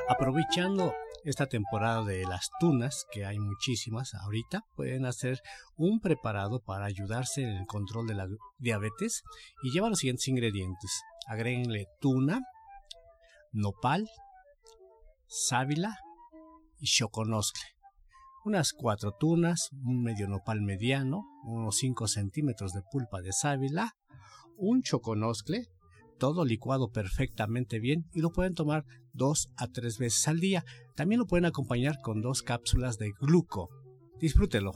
Aprovechando 0.09 0.95
esta 1.25 1.47
temporada 1.47 2.05
de 2.05 2.25
las 2.25 2.51
tunas, 2.61 3.05
que 3.11 3.27
hay 3.27 3.41
muchísimas 3.41 4.15
ahorita, 4.15 4.65
pueden 4.77 5.05
hacer 5.05 5.41
un 5.77 5.99
preparado 5.99 6.61
para 6.61 6.85
ayudarse 6.85 7.43
en 7.43 7.49
el 7.49 7.67
control 7.67 8.07
de 8.07 8.15
la 8.15 8.29
diabetes 8.59 9.25
y 9.65 9.73
lleva 9.73 9.91
los 9.91 9.99
siguientes 9.99 10.29
ingredientes. 10.29 11.03
Agréguenle 11.27 11.89
tuna, 12.01 12.43
nopal, 13.51 14.09
sábila 15.27 15.99
y 16.79 16.87
choconoscle 16.87 17.78
unas 18.49 18.73
cuatro 18.73 19.13
tunas, 19.13 19.69
un 19.85 20.03
medio 20.03 20.27
nopal 20.27 20.63
mediano, 20.63 21.27
unos 21.45 21.77
5 21.77 22.09
centímetros 22.09 22.73
de 22.73 22.81
pulpa 22.91 23.21
de 23.21 23.31
sábila, 23.31 23.93
un 24.57 24.81
choconoscle, 24.81 25.67
todo 26.19 26.47
licuado 26.47 26.91
perfectamente 26.91 27.79
bien 27.79 28.07
y 28.15 28.23
lo 28.23 28.31
pueden 28.31 28.55
tomar 28.55 28.87
dos 29.13 29.51
a 29.59 29.69
tres 29.69 29.99
veces 29.99 30.27
al 30.29 30.41
día. 30.41 30.65
También 30.97 31.19
lo 31.19 31.27
pueden 31.27 31.45
acompañar 31.45 32.01
con 32.01 32.23
dos 32.23 32.43
cápsulas 32.43 32.97
de 32.97 33.13
gluco. 33.21 33.69
Disfrútelo. 34.19 34.73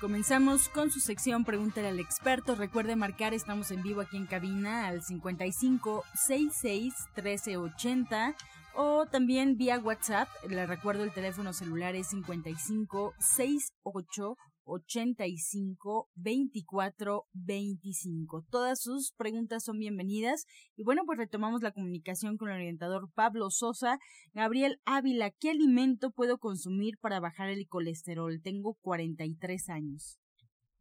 Comenzamos 0.00 0.68
con 0.68 0.90
su 0.90 1.00
sección 1.00 1.44
Pregúntale 1.44 1.88
al 1.88 1.98
experto. 1.98 2.54
Recuerde 2.54 2.94
marcar, 2.94 3.32
estamos 3.32 3.70
en 3.70 3.82
vivo 3.82 4.02
aquí 4.02 4.18
en 4.18 4.26
cabina 4.26 4.86
al 4.86 5.02
55 5.02 6.04
66 6.14 6.94
1380 7.16 8.34
o 8.74 9.06
también 9.06 9.56
vía 9.56 9.78
WhatsApp. 9.78 10.28
Le 10.48 10.66
recuerdo 10.66 11.04
el 11.04 11.12
teléfono 11.12 11.54
celular 11.54 11.94
es 11.96 12.08
55 12.08 13.14
68 13.18 14.36
85 14.64 16.10
24 16.14 17.26
25. 17.32 18.46
Todas 18.50 18.80
sus 18.80 19.12
preguntas 19.12 19.64
son 19.64 19.78
bienvenidas. 19.78 20.46
Y 20.76 20.84
bueno, 20.84 21.02
pues 21.06 21.18
retomamos 21.18 21.62
la 21.62 21.72
comunicación 21.72 22.36
con 22.36 22.48
el 22.48 22.56
orientador 22.56 23.10
Pablo 23.14 23.50
Sosa. 23.50 23.98
Gabriel 24.32 24.80
Ávila, 24.84 25.30
¿qué 25.30 25.50
alimento 25.50 26.10
puedo 26.10 26.38
consumir 26.38 26.98
para 27.00 27.20
bajar 27.20 27.48
el 27.48 27.68
colesterol? 27.68 28.40
Tengo 28.42 28.74
43 28.80 29.68
años. 29.68 30.18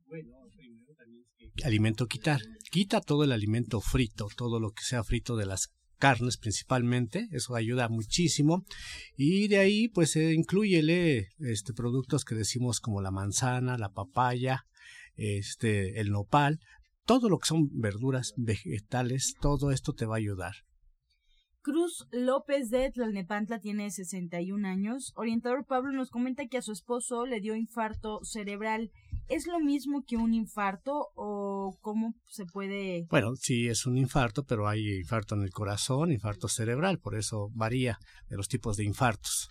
Bueno, 0.07 0.33
primero 0.55 0.93
también 0.95 1.23
alimento 1.63 2.07
quitar. 2.07 2.41
Quita 2.71 3.01
todo 3.01 3.23
el 3.23 3.31
alimento 3.31 3.79
frito, 3.81 4.27
todo 4.35 4.59
lo 4.59 4.71
que 4.71 4.83
sea 4.83 5.03
frito 5.03 5.35
de 5.35 5.45
las 5.45 5.71
carnes 5.97 6.37
principalmente, 6.37 7.27
eso 7.31 7.55
ayuda 7.55 7.89
muchísimo. 7.89 8.65
Y 9.15 9.47
de 9.47 9.59
ahí, 9.59 9.87
pues, 9.87 10.15
eh, 10.15 10.33
incluyele 10.33 11.29
este, 11.39 11.73
productos 11.73 12.25
que 12.25 12.35
decimos 12.35 12.79
como 12.79 13.01
la 13.01 13.11
manzana, 13.11 13.77
la 13.77 13.89
papaya, 13.89 14.65
este, 15.15 15.99
el 15.99 16.09
nopal, 16.09 16.59
todo 17.05 17.29
lo 17.29 17.37
que 17.37 17.47
son 17.47 17.69
verduras, 17.73 18.33
vegetales, 18.37 19.35
todo 19.41 19.71
esto 19.71 19.93
te 19.93 20.05
va 20.05 20.15
a 20.15 20.19
ayudar. 20.19 20.53
Cruz 21.63 22.05
López 22.11 22.69
de 22.69 22.91
Tlalnepantla 22.91 23.59
tiene 23.59 23.89
61 23.89 24.67
años. 24.67 25.13
Orientador 25.15 25.65
Pablo 25.65 25.93
nos 25.93 26.09
comenta 26.09 26.45
que 26.47 26.57
a 26.57 26.61
su 26.61 26.73
esposo 26.73 27.25
le 27.25 27.39
dio 27.39 27.55
infarto 27.55 28.19
cerebral. 28.25 28.91
¿Es 29.29 29.47
lo 29.47 29.61
mismo 29.61 30.03
que 30.05 30.17
un 30.17 30.33
infarto 30.33 31.07
o 31.15 31.77
cómo 31.79 32.15
se 32.27 32.45
puede...? 32.45 33.07
Bueno, 33.09 33.37
sí, 33.37 33.69
es 33.69 33.85
un 33.85 33.97
infarto, 33.97 34.43
pero 34.43 34.67
hay 34.67 34.97
infarto 34.97 35.35
en 35.35 35.43
el 35.43 35.51
corazón, 35.51 36.11
infarto 36.11 36.49
cerebral, 36.49 36.99
por 36.99 37.15
eso 37.15 37.49
varía 37.53 37.97
de 38.27 38.35
los 38.35 38.49
tipos 38.49 38.75
de 38.75 38.83
infartos. 38.83 39.49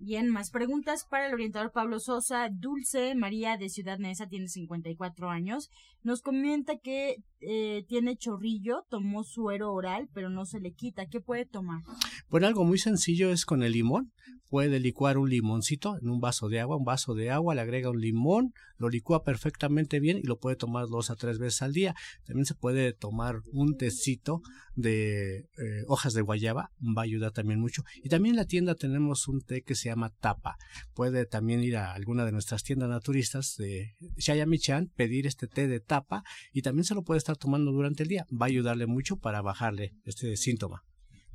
Bien, 0.00 0.28
más 0.28 0.50
preguntas 0.50 1.04
para 1.10 1.26
el 1.26 1.34
orientador 1.34 1.72
Pablo 1.72 1.98
Sosa. 1.98 2.48
Dulce 2.52 3.16
María 3.16 3.56
de 3.56 3.68
Ciudad 3.68 3.98
Neza 3.98 4.28
tiene 4.28 4.46
54 4.46 5.28
años. 5.28 5.70
Nos 6.04 6.22
comenta 6.22 6.78
que 6.78 7.16
eh, 7.40 7.84
tiene 7.88 8.16
chorrillo, 8.16 8.84
tomó 8.88 9.24
suero 9.24 9.72
oral, 9.72 10.08
pero 10.14 10.30
no 10.30 10.46
se 10.46 10.60
le 10.60 10.72
quita. 10.72 11.06
¿Qué 11.06 11.20
puede 11.20 11.46
tomar? 11.46 11.82
Bueno, 12.30 12.46
algo 12.46 12.64
muy 12.64 12.78
sencillo 12.78 13.30
es 13.30 13.44
con 13.44 13.64
el 13.64 13.72
limón. 13.72 14.12
Puede 14.48 14.80
licuar 14.80 15.18
un 15.18 15.28
limoncito 15.28 15.98
en 16.00 16.08
un 16.08 16.20
vaso 16.20 16.48
de 16.48 16.60
agua, 16.60 16.76
un 16.76 16.84
vaso 16.84 17.14
de 17.14 17.30
agua, 17.30 17.54
le 17.54 17.60
agrega 17.60 17.90
un 17.90 18.00
limón, 18.00 18.54
lo 18.78 18.88
licúa 18.88 19.22
perfectamente 19.22 20.00
bien 20.00 20.18
y 20.18 20.22
lo 20.22 20.38
puede 20.38 20.56
tomar 20.56 20.86
dos 20.86 21.10
a 21.10 21.16
tres 21.16 21.38
veces 21.38 21.62
al 21.62 21.72
día. 21.72 21.94
También 22.24 22.46
se 22.46 22.54
puede 22.54 22.92
tomar 22.92 23.42
un 23.52 23.76
tecito 23.76 24.40
de 24.74 25.38
eh, 25.38 25.84
hojas 25.86 26.14
de 26.14 26.22
guayaba, 26.22 26.70
va 26.80 27.02
a 27.02 27.04
ayudar 27.04 27.32
también 27.32 27.60
mucho. 27.60 27.82
Y 28.02 28.08
también 28.08 28.34
en 28.34 28.36
la 28.36 28.46
tienda 28.46 28.74
tenemos 28.74 29.28
un 29.28 29.40
té 29.40 29.62
que 29.62 29.74
se 29.74 29.88
llama 29.88 30.10
tapa. 30.20 30.56
Puede 30.94 31.26
también 31.26 31.62
ir 31.62 31.76
a 31.76 31.92
alguna 31.92 32.24
de 32.24 32.32
nuestras 32.32 32.62
tiendas 32.62 32.88
naturistas 32.88 33.56
de 33.58 33.96
Shayamichan, 34.16 34.88
pedir 34.96 35.26
este 35.26 35.46
té 35.46 35.68
de 35.68 35.80
tapa 35.80 36.22
y 36.52 36.62
también 36.62 36.84
se 36.84 36.94
lo 36.94 37.02
puede 37.02 37.18
estar 37.18 37.36
tomando 37.36 37.72
durante 37.72 38.04
el 38.04 38.08
día. 38.08 38.26
Va 38.30 38.46
a 38.46 38.48
ayudarle 38.48 38.86
mucho 38.86 39.16
para 39.16 39.42
bajarle 39.42 39.94
este 40.04 40.36
síntoma. 40.36 40.84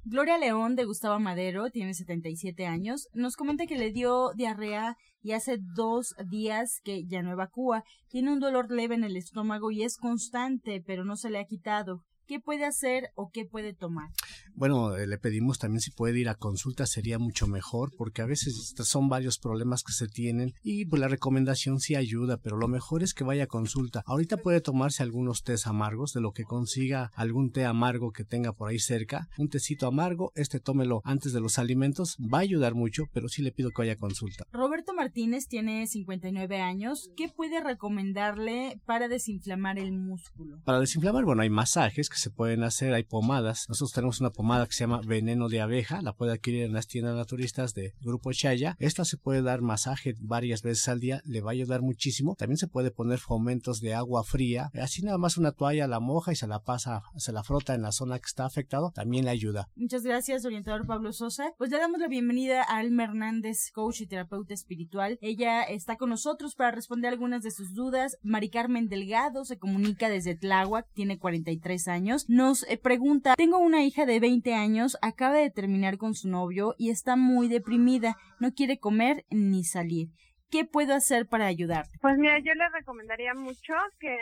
Gloria 0.05 0.37
León 0.37 0.75
de 0.75 0.83
Gustavo 0.83 1.17
Madero 1.17 1.69
tiene 1.69 1.93
77 1.93 2.65
años. 2.65 3.07
Nos 3.13 3.37
comenta 3.37 3.65
que 3.65 3.77
le 3.77 3.93
dio 3.93 4.33
diarrea 4.35 4.97
y 5.21 5.31
hace 5.31 5.59
dos 5.75 6.13
días 6.29 6.81
que 6.83 7.05
ya 7.05 7.21
no 7.21 7.31
evacúa. 7.31 7.85
Tiene 8.09 8.33
un 8.33 8.41
dolor 8.41 8.69
leve 8.69 8.95
en 8.95 9.05
el 9.05 9.15
estómago 9.15 9.71
y 9.71 9.83
es 9.83 9.95
constante, 9.95 10.83
pero 10.85 11.05
no 11.05 11.15
se 11.15 11.29
le 11.29 11.39
ha 11.39 11.45
quitado. 11.45 12.01
¿Qué 12.27 12.39
puede 12.39 12.65
hacer 12.65 13.11
o 13.15 13.31
qué 13.31 13.45
puede 13.45 13.73
tomar? 13.73 14.09
Bueno, 14.55 14.95
eh, 14.95 15.07
le 15.07 15.17
pedimos 15.17 15.59
también 15.59 15.81
si 15.81 15.91
puede 15.91 16.19
ir 16.19 16.29
a 16.29 16.35
consulta, 16.35 16.85
sería 16.85 17.19
mucho 17.19 17.47
mejor, 17.47 17.91
porque 17.97 18.21
a 18.21 18.25
veces 18.25 18.73
son 18.77 19.09
varios 19.09 19.39
problemas 19.39 19.83
que 19.83 19.93
se 19.93 20.07
tienen 20.07 20.53
y 20.63 20.85
pues 20.85 20.99
la 20.99 21.07
recomendación 21.07 21.79
sí 21.79 21.95
ayuda, 21.95 22.37
pero 22.37 22.57
lo 22.57 22.67
mejor 22.67 23.03
es 23.03 23.13
que 23.13 23.23
vaya 23.23 23.45
a 23.45 23.47
consulta. 23.47 24.03
Ahorita 24.05 24.37
puede 24.37 24.61
tomarse 24.61 25.03
algunos 25.03 25.43
tés 25.43 25.67
amargos, 25.67 26.13
de 26.13 26.21
lo 26.21 26.31
que 26.31 26.43
consiga 26.43 27.11
algún 27.15 27.51
té 27.51 27.65
amargo 27.65 28.11
que 28.11 28.23
tenga 28.23 28.53
por 28.53 28.69
ahí 28.69 28.79
cerca, 28.79 29.27
un 29.37 29.49
tecito 29.49 29.87
amargo, 29.87 30.31
este 30.35 30.59
tómelo 30.59 31.01
antes 31.03 31.33
de 31.33 31.41
los 31.41 31.59
alimentos, 31.59 32.17
va 32.19 32.39
a 32.39 32.41
ayudar 32.41 32.73
mucho, 32.73 33.05
pero 33.11 33.27
sí 33.27 33.41
le 33.41 33.51
pido 33.51 33.69
que 33.71 33.81
vaya 33.81 33.93
a 33.93 33.97
consulta. 33.97 34.45
Roberto 34.51 34.93
Martínez 34.93 35.47
tiene 35.47 35.87
59 35.87 36.61
años, 36.61 37.09
¿qué 37.17 37.27
puede 37.27 37.61
recomendarle 37.61 38.79
para 38.85 39.07
desinflamar 39.07 39.77
el 39.77 39.91
músculo? 39.91 40.61
Para 40.63 40.79
desinflamar, 40.79 41.25
bueno, 41.25 41.41
hay 41.41 41.49
masajes 41.49 42.09
que 42.13 42.19
se 42.19 42.29
pueden 42.29 42.63
hacer, 42.63 42.93
hay 42.93 43.03
pomadas. 43.03 43.65
Nosotros 43.67 43.91
tenemos 43.91 44.21
una 44.21 44.29
pomada 44.29 44.67
que 44.67 44.73
se 44.73 44.83
llama 44.83 45.01
veneno 45.03 45.49
de 45.49 45.61
abeja, 45.61 46.01
la 46.01 46.13
puede 46.13 46.31
adquirir 46.31 46.63
en 46.63 46.73
las 46.73 46.87
tiendas 46.87 47.15
naturistas 47.15 47.73
de 47.73 47.95
Grupo 48.01 48.31
Chaya. 48.31 48.77
Esta 48.79 49.03
se 49.03 49.17
puede 49.17 49.41
dar 49.41 49.61
masaje 49.61 50.15
varias 50.19 50.61
veces 50.61 50.87
al 50.87 50.99
día, 50.99 51.21
le 51.25 51.41
va 51.41 51.51
a 51.51 51.53
ayudar 51.53 51.81
muchísimo. 51.81 52.35
También 52.35 52.57
se 52.57 52.67
puede 52.67 52.91
poner 52.91 53.17
fomentos 53.17 53.81
de 53.81 53.95
agua 53.95 54.23
fría, 54.23 54.69
así 54.79 55.01
nada 55.01 55.17
más 55.17 55.37
una 55.37 55.51
toalla 55.53 55.87
la 55.87 55.99
moja 55.99 56.31
y 56.31 56.35
se 56.35 56.45
la 56.45 56.59
pasa, 56.59 57.01
se 57.17 57.31
la 57.31 57.43
frota 57.43 57.73
en 57.73 57.81
la 57.81 57.91
zona 57.91 58.19
que 58.19 58.27
está 58.27 58.45
afectado, 58.45 58.91
también 58.91 59.25
le 59.25 59.31
ayuda. 59.31 59.69
Muchas 59.75 60.03
gracias, 60.03 60.45
orientador 60.45 60.85
Pablo 60.85 61.13
Sosa. 61.13 61.53
Pues 61.57 61.71
le 61.71 61.79
damos 61.79 61.99
la 61.99 62.07
bienvenida 62.07 62.61
a 62.61 62.77
Alma 62.77 63.05
Hernández, 63.05 63.71
coach 63.73 64.01
y 64.01 64.07
terapeuta 64.07 64.53
espiritual. 64.53 65.17
Ella 65.19 65.63
está 65.63 65.97
con 65.97 66.11
nosotros 66.11 66.53
para 66.53 66.69
responder 66.69 67.11
algunas 67.11 67.41
de 67.41 67.49
sus 67.49 67.73
dudas. 67.73 68.17
Mari 68.21 68.49
Carmen 68.49 68.87
Delgado 68.87 69.45
se 69.45 69.57
comunica 69.57 70.09
desde 70.09 70.35
Tláhuac, 70.35 70.85
tiene 70.93 71.17
43 71.17 71.87
años 71.87 72.02
nos 72.27 72.63
eh, 72.69 72.77
pregunta, 72.77 73.35
tengo 73.35 73.57
una 73.57 73.83
hija 73.83 74.05
de 74.05 74.19
20 74.19 74.53
años, 74.53 74.97
acaba 75.01 75.35
de 75.35 75.49
terminar 75.49 75.97
con 75.97 76.13
su 76.13 76.29
novio 76.29 76.75
y 76.77 76.89
está 76.89 77.15
muy 77.15 77.47
deprimida, 77.47 78.17
no 78.39 78.53
quiere 78.53 78.79
comer 78.79 79.25
ni 79.29 79.63
salir. 79.63 80.09
¿Qué 80.49 80.65
puedo 80.65 80.93
hacer 80.93 81.27
para 81.27 81.47
ayudar? 81.47 81.85
Pues 82.01 82.17
mira, 82.17 82.37
yo 82.39 82.53
le 82.53 82.69
recomendaría 82.69 83.33
mucho 83.33 83.73
que 83.99 84.15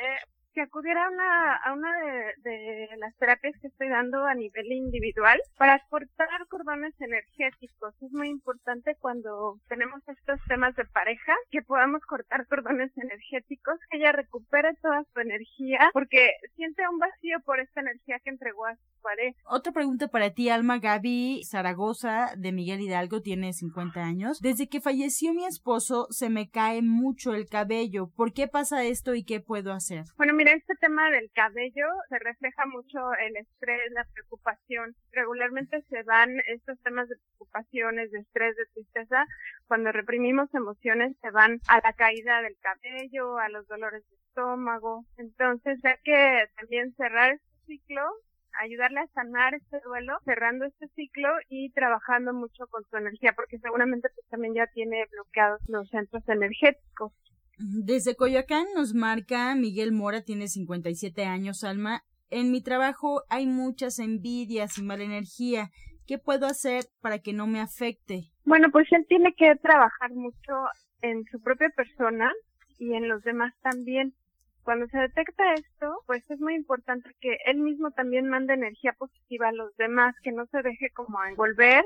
que 0.54 0.62
acudiera 0.62 1.06
a 1.06 1.10
una, 1.10 1.56
a 1.56 1.74
una 1.74 1.90
de, 2.44 2.90
las 2.98 3.16
terapias 3.18 3.54
que 3.62 3.68
estoy 3.68 3.90
dando 3.90 4.26
a 4.26 4.36
nivel 4.36 4.72
individual 4.72 5.40
para 5.58 5.80
cortar 5.90 6.30
cordones 6.50 6.94
energéticos. 7.00 7.94
Es 8.02 8.12
muy 8.12 8.30
importante 8.30 8.96
cuando 9.00 9.60
tenemos 9.68 10.02
estos 10.08 10.40
temas 10.48 10.76
de 10.76 10.86
pareja 10.86 11.34
que 11.50 11.62
podamos 11.62 12.02
cortar 12.04 12.48
cordones 12.48 12.92
energéticos, 12.98 13.80
que 13.90 13.98
ella 13.98 14.12
recupere 14.12 14.74
toda 14.82 15.04
su 15.14 15.20
energía 15.20 15.90
porque 15.94 16.32
siente 16.56 16.84
un 16.90 17.00
vacío 17.00 17.40
por 17.46 17.60
esta 17.60 17.82
energía 17.82 18.20
que 18.24 18.30
entregó 18.30 18.66
a 18.66 18.76
su 18.76 19.02
pareja. 19.02 19.38
Otra 19.46 19.72
pregunta 19.72 20.08
para 20.08 20.32
ti, 20.32 20.50
Alma 20.50 20.80
Gaby 20.80 21.44
Zaragoza 21.46 22.34
de 22.38 22.52
Miguel 22.52 22.82
Hidalgo, 22.82 23.22
tiene 23.22 23.54
50 23.54 24.02
años. 24.02 24.40
Desde 24.42 24.68
que 24.68 24.82
falleció 24.82 25.34
mi 25.34 25.46
esposo 25.46 26.08
se 26.10 26.30
me 26.30 26.50
cae 26.50 26.82
mucho 26.82 27.34
el 27.34 27.48
cabello. 27.48 28.12
¿Por 28.16 28.34
qué 28.34 28.48
pasa 28.48 28.84
esto 28.84 29.16
y 29.16 29.24
qué 29.24 29.40
puedo 29.40 29.72
hacer? 29.72 30.06
Bueno, 30.18 30.34
mira, 30.41 30.54
este 30.54 30.73
tema 30.75 31.12
del 31.12 31.30
cabello 31.34 31.86
se 32.10 32.17
refleja 32.17 32.65
mucho 32.65 33.13
el 33.13 33.38
estrés, 33.38 33.91
la 33.91 34.06
preocupación. 34.06 34.95
Regularmente 35.12 35.84
se 35.84 36.01
dan 36.01 36.32
estos 36.47 36.80
temas 36.82 37.08
de 37.10 37.15
preocupaciones, 37.17 38.10
de 38.10 38.21
estrés, 38.21 38.56
de 38.56 38.65
tristeza. 38.73 39.27
Cuando 39.67 39.91
reprimimos 39.91 40.51
emociones 40.56 41.15
se 41.21 41.30
van 41.30 41.60
a 41.67 41.80
la 41.84 41.93
caída 41.93 42.41
del 42.41 42.58
cabello, 42.60 43.38
a 43.38 43.49
los 43.49 43.67
dolores 43.67 44.04
de 44.10 44.15
estómago. 44.15 45.06
Entonces 45.17 45.77
hay 45.86 45.97
que 46.04 46.45
también 46.58 46.91
cerrar 46.95 47.34
este 47.34 47.65
ciclo 47.67 48.01
ayudarle 48.60 48.99
a 48.99 49.08
sanar 49.13 49.54
este 49.54 49.80
duelo, 49.80 50.17
cerrando 50.25 50.65
este 50.65 50.88
ciclo 50.89 51.30
y 51.49 51.71
trabajando 51.71 52.34
mucho 52.34 52.67
con 52.67 52.84
su 52.89 52.97
energía, 52.97 53.34
porque 53.34 53.60
seguramente 53.60 54.10
pues 54.13 54.27
también 54.27 54.56
ya 54.56 54.67
tiene 54.67 55.06
bloqueados 55.10 55.62
los 55.67 55.88
centros 55.89 56.27
energéticos. 56.27 57.13
Desde 57.63 58.15
Coyoacán 58.15 58.65
nos 58.76 58.95
marca 58.95 59.54
Miguel 59.54 59.91
Mora, 59.91 60.24
tiene 60.24 60.47
57 60.47 61.26
años, 61.26 61.63
Alma. 61.63 62.02
En 62.32 62.52
mi 62.52 62.63
trabajo 62.63 63.21
hay 63.30 63.45
muchas 63.45 64.00
envidias 64.00 64.80
y 64.80 64.84
mala 64.84 65.04
energía. 65.04 65.69
¿Qué 66.08 66.17
puedo 66.17 66.47
hacer 66.47 66.86
para 67.02 67.19
que 67.19 67.34
no 67.34 67.45
me 67.45 67.60
afecte? 67.60 68.32
Bueno, 68.45 68.69
pues 68.71 68.88
él 68.91 69.06
tiene 69.08 69.36
que 69.38 69.56
trabajar 69.58 70.12
mucho 70.12 70.54
en 71.04 71.24
su 71.26 71.39
propia 71.39 71.69
persona 71.69 72.32
y 72.80 72.93
en 72.93 73.08
los 73.08 73.21
demás 73.21 73.54
también. 73.62 74.15
Cuando 74.63 74.88
se 74.88 74.97
detecta 74.97 75.54
esto, 75.54 76.02
pues 76.08 76.24
es 76.32 76.39
muy 76.39 76.56
importante 76.56 77.12
que 77.19 77.38
él 77.45 77.60
mismo 77.60 77.91
también 77.91 78.28
mande 78.28 78.56
energía 78.56 78.93
positiva 78.93 79.50
a 79.50 79.54
los 79.54 79.76
demás, 79.78 80.15
que 80.24 80.32
no 80.32 80.47
se 80.47 80.63
deje 80.63 80.89
como 80.95 81.24
envolver 81.26 81.86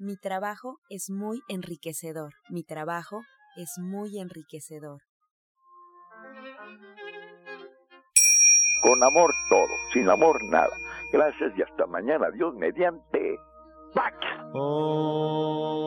Mi 0.00 0.16
trabajo 0.16 0.80
es 0.90 1.08
muy 1.08 1.40
enriquecedor. 1.48 2.34
Mi 2.50 2.64
trabajo 2.64 3.22
es 3.56 3.78
muy 3.78 4.18
enriquecedor. 4.18 5.00
Con 8.82 9.02
amor 9.04 9.32
todo, 9.48 9.68
sin 9.92 10.10
amor 10.10 10.42
nada. 10.50 10.76
Gracias 11.12 11.56
y 11.56 11.62
hasta 11.62 11.86
mañana. 11.86 12.28
Dios 12.32 12.54
mediante. 12.56 13.38
¡Pax! 13.94 14.16
Oh. 14.52 15.84